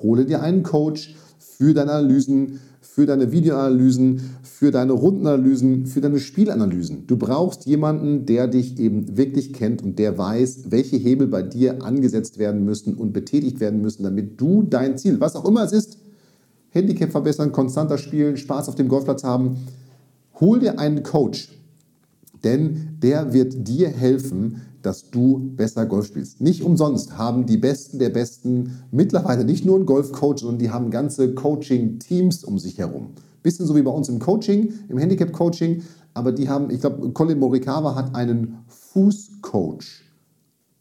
hole 0.00 0.24
dir 0.24 0.40
einen 0.40 0.62
Coach 0.62 1.16
für 1.36 1.74
deine 1.74 1.90
Analysen, 1.90 2.60
für 2.94 3.06
deine 3.06 3.32
Videoanalysen, 3.32 4.20
für 4.42 4.70
deine 4.70 4.92
Rundenanalysen, 4.92 5.86
für 5.86 6.02
deine 6.02 6.18
Spielanalysen. 6.18 7.06
Du 7.06 7.16
brauchst 7.16 7.64
jemanden, 7.64 8.26
der 8.26 8.48
dich 8.48 8.78
eben 8.78 9.16
wirklich 9.16 9.54
kennt 9.54 9.82
und 9.82 9.98
der 9.98 10.18
weiß, 10.18 10.64
welche 10.70 10.96
Hebel 10.96 11.26
bei 11.26 11.40
dir 11.40 11.82
angesetzt 11.82 12.36
werden 12.36 12.66
müssen 12.66 12.92
und 12.92 13.14
betätigt 13.14 13.60
werden 13.60 13.80
müssen, 13.80 14.02
damit 14.02 14.38
du 14.38 14.62
dein 14.62 14.98
Ziel, 14.98 15.20
was 15.20 15.36
auch 15.36 15.46
immer 15.46 15.64
es 15.64 15.72
ist, 15.72 15.96
Handicap 16.68 17.10
verbessern, 17.10 17.50
konstanter 17.50 17.96
spielen, 17.96 18.36
Spaß 18.36 18.68
auf 18.68 18.74
dem 18.74 18.88
Golfplatz 18.88 19.24
haben, 19.24 19.56
hol 20.38 20.60
dir 20.60 20.78
einen 20.78 21.02
Coach, 21.02 21.48
denn 22.44 22.98
der 23.02 23.32
wird 23.32 23.66
dir 23.66 23.88
helfen, 23.88 24.60
dass 24.82 25.10
du 25.10 25.52
besser 25.56 25.86
Golf 25.86 26.06
spielst. 26.06 26.40
Nicht 26.40 26.62
umsonst 26.62 27.16
haben 27.16 27.46
die 27.46 27.56
Besten 27.56 27.98
der 27.98 28.10
Besten 28.10 28.82
mittlerweile 28.90 29.44
nicht 29.44 29.64
nur 29.64 29.76
einen 29.76 29.86
Golfcoach, 29.86 30.40
sondern 30.40 30.58
die 30.58 30.70
haben 30.70 30.90
ganze 30.90 31.34
Coaching-Teams 31.34 32.44
um 32.44 32.58
sich 32.58 32.78
herum. 32.78 33.10
Bisschen 33.42 33.66
so 33.66 33.74
wie 33.74 33.82
bei 33.82 33.90
uns 33.90 34.08
im 34.08 34.18
Coaching, 34.18 34.72
im 34.88 34.98
Handicap-Coaching, 34.98 35.82
aber 36.14 36.32
die 36.32 36.48
haben, 36.48 36.70
ich 36.70 36.80
glaube, 36.80 37.10
Colin 37.12 37.38
Morikawa 37.38 37.94
hat 37.94 38.14
einen 38.14 38.58
Fußcoach. 38.68 40.02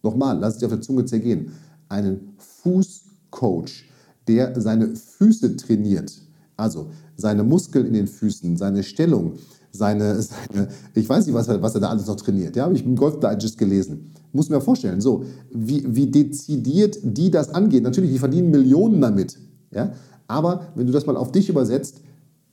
Nochmal, 0.03 0.37
lass 0.39 0.55
es 0.55 0.59
dir 0.59 0.65
auf 0.65 0.73
der 0.73 0.81
Zunge 0.81 1.05
zergehen. 1.05 1.53
Einen 1.89 2.33
Fußcoach, 2.37 3.85
der 4.27 4.59
seine 4.59 4.95
Füße 4.95 5.55
trainiert. 5.57 6.21
Also 6.57 6.91
seine 7.15 7.43
Muskeln 7.43 7.87
in 7.87 7.93
den 7.93 8.07
Füßen, 8.07 8.57
seine 8.57 8.83
Stellung, 8.83 9.33
seine, 9.71 10.21
seine, 10.21 10.67
ich 10.93 11.07
weiß 11.07 11.25
nicht, 11.25 11.35
was 11.35 11.47
er, 11.47 11.61
was 11.61 11.75
er 11.75 11.81
da 11.81 11.89
alles 11.89 12.07
noch 12.07 12.15
trainiert. 12.15 12.55
Ja, 12.55 12.63
habe 12.65 12.75
ich 12.75 12.85
im 12.85 12.95
Golf 12.95 13.19
Digest 13.19 13.57
gelesen. 13.57 14.11
Muss 14.33 14.49
mir 14.49 14.61
vorstellen, 14.61 15.01
so, 15.01 15.25
wie, 15.53 15.83
wie 15.95 16.07
dezidiert 16.07 16.97
die 17.03 17.31
das 17.31 17.49
angehen. 17.49 17.83
Natürlich, 17.83 18.11
die 18.11 18.19
verdienen 18.19 18.51
Millionen 18.51 19.01
damit. 19.01 19.37
Ja, 19.71 19.93
aber 20.27 20.67
wenn 20.75 20.87
du 20.87 20.93
das 20.93 21.05
mal 21.05 21.17
auf 21.17 21.31
dich 21.31 21.49
übersetzt, 21.49 22.01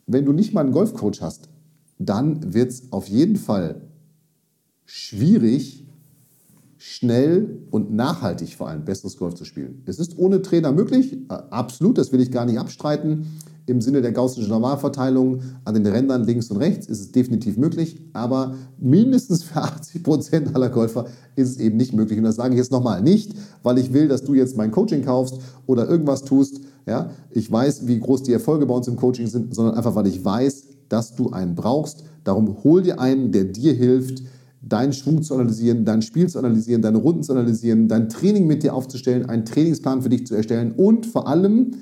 wenn 0.06 0.24
du 0.24 0.32
nicht 0.32 0.54
mal 0.54 0.62
einen 0.62 0.72
Golfcoach 0.72 1.20
hast, 1.20 1.48
dann 1.98 2.54
wird 2.54 2.70
es 2.70 2.92
auf 2.92 3.08
jeden 3.08 3.36
Fall 3.36 3.82
schwierig, 4.84 5.86
schnell 6.76 7.62
und 7.70 7.92
nachhaltig 7.92 8.54
vor 8.54 8.68
allem 8.68 8.84
besseres 8.84 9.16
Golf 9.16 9.34
zu 9.34 9.44
spielen. 9.44 9.82
Es 9.84 9.98
ist 9.98 10.16
ohne 10.16 10.42
Trainer 10.42 10.72
möglich, 10.72 11.12
äh, 11.12 11.18
absolut, 11.50 11.98
das 11.98 12.12
will 12.12 12.20
ich 12.20 12.30
gar 12.30 12.46
nicht 12.46 12.58
abstreiten 12.58 13.26
im 13.68 13.80
Sinne 13.80 14.02
der 14.02 14.12
gaußschen 14.12 14.48
Normalverteilung 14.48 15.40
an 15.64 15.74
den 15.74 15.86
Rändern 15.86 16.24
links 16.24 16.50
und 16.50 16.56
rechts 16.58 16.86
ist 16.86 17.00
es 17.00 17.12
definitiv 17.12 17.56
möglich, 17.56 18.00
aber 18.12 18.54
mindestens 18.78 19.42
für 19.42 19.62
80 19.62 20.02
Prozent 20.02 20.54
aller 20.54 20.68
Golfer 20.68 21.06
ist 21.36 21.50
es 21.50 21.58
eben 21.58 21.76
nicht 21.76 21.92
möglich. 21.92 22.18
Und 22.18 22.24
das 22.24 22.36
sage 22.36 22.54
ich 22.54 22.58
jetzt 22.58 22.72
nochmal 22.72 23.02
nicht, 23.02 23.34
weil 23.62 23.78
ich 23.78 23.92
will, 23.92 24.08
dass 24.08 24.22
du 24.22 24.34
jetzt 24.34 24.56
mein 24.56 24.70
Coaching 24.70 25.04
kaufst 25.04 25.38
oder 25.66 25.88
irgendwas 25.88 26.24
tust. 26.24 26.60
Ja, 26.86 27.10
ich 27.30 27.50
weiß, 27.50 27.86
wie 27.86 27.98
groß 27.98 28.22
die 28.22 28.32
Erfolge 28.32 28.66
bei 28.66 28.74
uns 28.74 28.88
im 28.88 28.96
Coaching 28.96 29.26
sind, 29.26 29.54
sondern 29.54 29.74
einfach, 29.74 29.94
weil 29.94 30.06
ich 30.06 30.24
weiß, 30.24 30.64
dass 30.88 31.14
du 31.14 31.30
einen 31.30 31.54
brauchst. 31.54 32.04
Darum 32.24 32.64
hol 32.64 32.82
dir 32.82 32.98
einen, 32.98 33.30
der 33.30 33.44
dir 33.44 33.74
hilft, 33.74 34.22
deinen 34.62 34.92
Schwung 34.92 35.22
zu 35.22 35.34
analysieren, 35.34 35.84
dein 35.84 36.02
Spiel 36.02 36.28
zu 36.28 36.38
analysieren, 36.38 36.82
deine 36.82 36.98
Runden 36.98 37.22
zu 37.22 37.32
analysieren, 37.32 37.88
dein 37.88 38.08
Training 38.08 38.46
mit 38.46 38.62
dir 38.62 38.74
aufzustellen, 38.74 39.28
einen 39.28 39.44
Trainingsplan 39.44 40.02
für 40.02 40.08
dich 40.08 40.26
zu 40.26 40.34
erstellen 40.34 40.72
und 40.76 41.06
vor 41.06 41.28
allem 41.28 41.72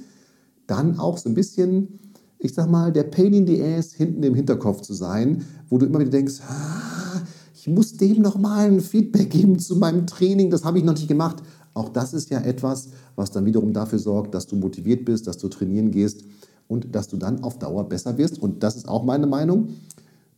dann 0.66 0.98
auch 0.98 1.18
so 1.18 1.28
ein 1.28 1.34
bisschen, 1.34 1.98
ich 2.38 2.54
sag 2.54 2.68
mal, 2.68 2.92
der 2.92 3.04
Pain 3.04 3.32
in 3.32 3.46
the 3.46 3.62
Ass 3.62 3.92
hinten 3.92 4.22
im 4.22 4.34
Hinterkopf 4.34 4.82
zu 4.82 4.94
sein, 4.94 5.44
wo 5.68 5.78
du 5.78 5.86
immer 5.86 6.00
wieder 6.00 6.10
denkst, 6.10 6.40
ah, 6.48 7.22
ich 7.54 7.66
muss 7.68 7.96
dem 7.96 8.22
noch 8.22 8.38
mal 8.38 8.66
ein 8.66 8.80
Feedback 8.80 9.30
geben 9.30 9.58
zu 9.58 9.76
meinem 9.76 10.06
Training, 10.06 10.50
das 10.50 10.64
habe 10.64 10.78
ich 10.78 10.84
noch 10.84 10.94
nicht 10.94 11.08
gemacht. 11.08 11.42
Auch 11.74 11.90
das 11.90 12.14
ist 12.14 12.30
ja 12.30 12.40
etwas, 12.40 12.88
was 13.16 13.30
dann 13.32 13.44
wiederum 13.44 13.72
dafür 13.72 13.98
sorgt, 13.98 14.34
dass 14.34 14.46
du 14.46 14.56
motiviert 14.56 15.04
bist, 15.04 15.26
dass 15.26 15.36
du 15.36 15.48
trainieren 15.48 15.90
gehst 15.90 16.24
und 16.68 16.94
dass 16.94 17.08
du 17.08 17.16
dann 17.16 17.42
auf 17.42 17.58
Dauer 17.58 17.88
besser 17.88 18.16
wirst. 18.16 18.38
Und 18.38 18.62
das 18.62 18.76
ist 18.76 18.88
auch 18.88 19.04
meine 19.04 19.26
Meinung. 19.26 19.68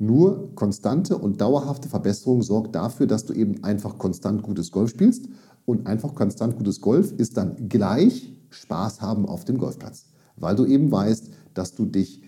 Nur 0.00 0.54
konstante 0.54 1.18
und 1.18 1.40
dauerhafte 1.40 1.88
Verbesserung 1.88 2.42
sorgt 2.42 2.74
dafür, 2.74 3.06
dass 3.06 3.24
du 3.24 3.34
eben 3.34 3.62
einfach 3.62 3.98
konstant 3.98 4.42
gutes 4.42 4.72
Golf 4.72 4.90
spielst. 4.90 5.28
Und 5.64 5.86
einfach 5.86 6.14
konstant 6.14 6.56
gutes 6.56 6.80
Golf 6.80 7.12
ist 7.12 7.36
dann 7.36 7.68
gleich 7.68 8.32
Spaß 8.50 9.00
haben 9.00 9.26
auf 9.26 9.44
dem 9.44 9.58
Golfplatz 9.58 10.06
weil 10.40 10.56
du 10.56 10.64
eben 10.66 10.90
weißt, 10.90 11.30
dass 11.54 11.74
du 11.74 11.84
dich 11.86 12.22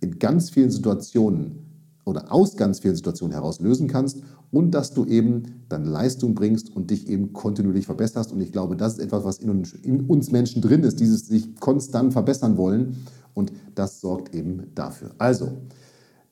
in 0.00 0.18
ganz 0.18 0.50
vielen 0.50 0.70
Situationen 0.70 1.66
oder 2.04 2.32
aus 2.32 2.56
ganz 2.56 2.78
vielen 2.78 2.94
Situationen 2.94 3.32
heraus 3.32 3.60
lösen 3.60 3.88
kannst 3.88 4.22
und 4.52 4.70
dass 4.70 4.94
du 4.94 5.04
eben 5.06 5.42
dann 5.68 5.84
Leistung 5.84 6.34
bringst 6.34 6.74
und 6.74 6.90
dich 6.90 7.08
eben 7.08 7.32
kontinuierlich 7.32 7.86
verbesserst. 7.86 8.32
Und 8.32 8.40
ich 8.40 8.52
glaube, 8.52 8.76
das 8.76 8.94
ist 8.94 9.00
etwas, 9.00 9.24
was 9.24 9.38
in 9.38 10.06
uns, 10.06 10.30
Menschen 10.30 10.62
drin 10.62 10.84
ist, 10.84 11.00
dieses 11.00 11.26
sich 11.26 11.56
konstant 11.56 12.12
verbessern 12.12 12.56
wollen. 12.56 13.06
Und 13.34 13.52
das 13.74 14.00
sorgt 14.00 14.34
eben 14.34 14.68
dafür. 14.74 15.10
Also, 15.18 15.52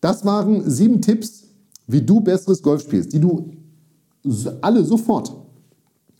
das 0.00 0.24
waren 0.24 0.70
sieben 0.70 1.02
Tipps, 1.02 1.44
wie 1.86 2.02
du 2.02 2.20
besseres 2.20 2.62
Golf 2.62 2.82
spielst, 2.82 3.12
die 3.12 3.20
du 3.20 3.50
alle 4.62 4.84
sofort, 4.84 5.36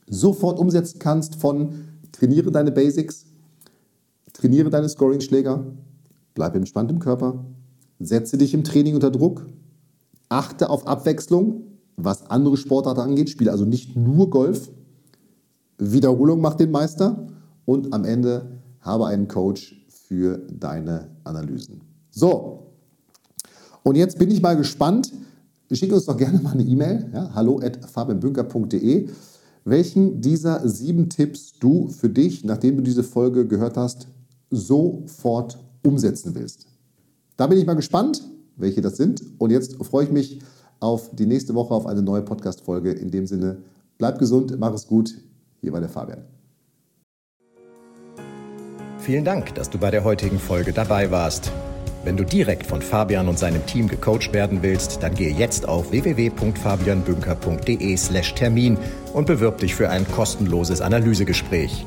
sofort 0.09 0.59
umsetzen 0.59 0.99
kannst 0.99 1.37
von 1.37 1.75
trainiere 2.13 2.51
deine 2.51 2.71
Basics, 2.71 3.25
Trainiere 4.35 4.69
deine 4.69 4.89
Scoring-Schläger, 4.89 5.65
bleib 6.35 6.55
entspannt 6.55 6.91
im 6.91 6.99
Körper, 6.99 7.47
setze 7.99 8.37
dich 8.37 8.53
im 8.53 8.65
Training 8.65 8.95
unter 8.95 9.11
Druck, 9.11 9.47
achte 10.29 10.69
auf 10.69 10.87
Abwechslung, 10.87 11.63
was 11.97 12.29
andere 12.31 12.59
Sportarten 12.59 13.01
angeht, 13.01 13.31
spiele 13.31 13.51
also 13.51 13.65
nicht 13.65 13.97
nur 13.97 14.29
Golf, 14.29 14.71
Wiederholung 15.79 16.41
macht 16.41 16.61
den 16.61 16.71
Meister. 16.71 17.27
Und 17.65 17.95
am 17.95 18.05
Ende 18.05 18.61
habe 18.81 19.07
einen 19.07 19.27
Coach 19.27 19.87
für 19.89 20.47
deine 20.51 21.09
Analysen. 21.25 21.81
So, 22.11 22.75
und 23.83 23.97
jetzt 23.97 24.19
bin 24.19 24.31
ich 24.31 24.43
mal 24.43 24.57
gespannt. 24.57 25.13
Schicke 25.73 25.95
uns 25.95 26.05
doch 26.05 26.17
gerne 26.17 26.41
mal 26.41 26.53
eine 26.53 26.63
E-Mail, 26.63 27.11
ja, 27.13 27.31
hallo 27.35 27.59
at 27.61 27.81
welchen 29.65 30.21
dieser 30.21 30.69
sieben 30.69 31.09
Tipps 31.09 31.59
du 31.59 31.89
für 31.89 32.11
dich, 32.11 32.45
nachdem 32.45 32.77
du 32.77 32.83
diese 32.83 33.03
Folge 33.03 33.47
gehört 33.47 33.79
hast, 33.79 34.09
sofort 34.51 35.59
umsetzen 35.83 36.35
willst. 36.35 36.67
Da 37.37 37.47
bin 37.47 37.59
ich 37.59 37.67
mal 37.67 37.75
gespannt, 37.75 38.23
welche 38.57 38.81
das 38.81 38.97
sind. 38.97 39.23
Und 39.39 39.51
jetzt 39.51 39.77
freue 39.85 40.05
ich 40.05 40.11
mich 40.11 40.41
auf 40.81 41.15
die 41.15 41.27
nächste 41.27 41.55
Woche 41.55 41.75
auf 41.75 41.87
eine 41.87 42.03
neue 42.03 42.23
Podcast-Folge. 42.23 42.93
In 42.93 43.11
dem 43.11 43.27
Sinne, 43.27 43.59
bleib 43.99 44.19
gesund, 44.19 44.57
mach 44.59 44.73
es 44.73 44.87
gut. 44.87 45.15
Hier 45.61 45.73
war 45.73 45.81
der 45.81 45.89
Fabian. 45.89 46.25
Vielen 48.99 49.25
Dank, 49.25 49.55
dass 49.55 49.69
du 49.69 49.79
bei 49.79 49.91
der 49.91 50.05
heutigen 50.05 50.39
Folge 50.39 50.73
dabei 50.73 51.11
warst. 51.11 51.51
Wenn 52.05 52.17
du 52.19 52.25
direkt 52.25 52.67
von 52.67 52.83
Fabian 52.83 53.29
und 53.29 53.39
seinem 53.39 53.65
Team 53.67 53.89
gecoacht 53.89 54.35
werden 54.35 54.63
willst, 54.63 55.03
dann 55.03 55.15
gehe 55.15 55.35
jetzt 55.35 55.67
auf 55.67 55.91
www.fabianbünker.de/termin 55.91 58.77
und 59.15 59.27
bewirb 59.27 59.57
dich 59.59 59.75
für 59.75 59.89
ein 59.89 60.07
kostenloses 60.11 60.83
Analysegespräch. 60.83 61.87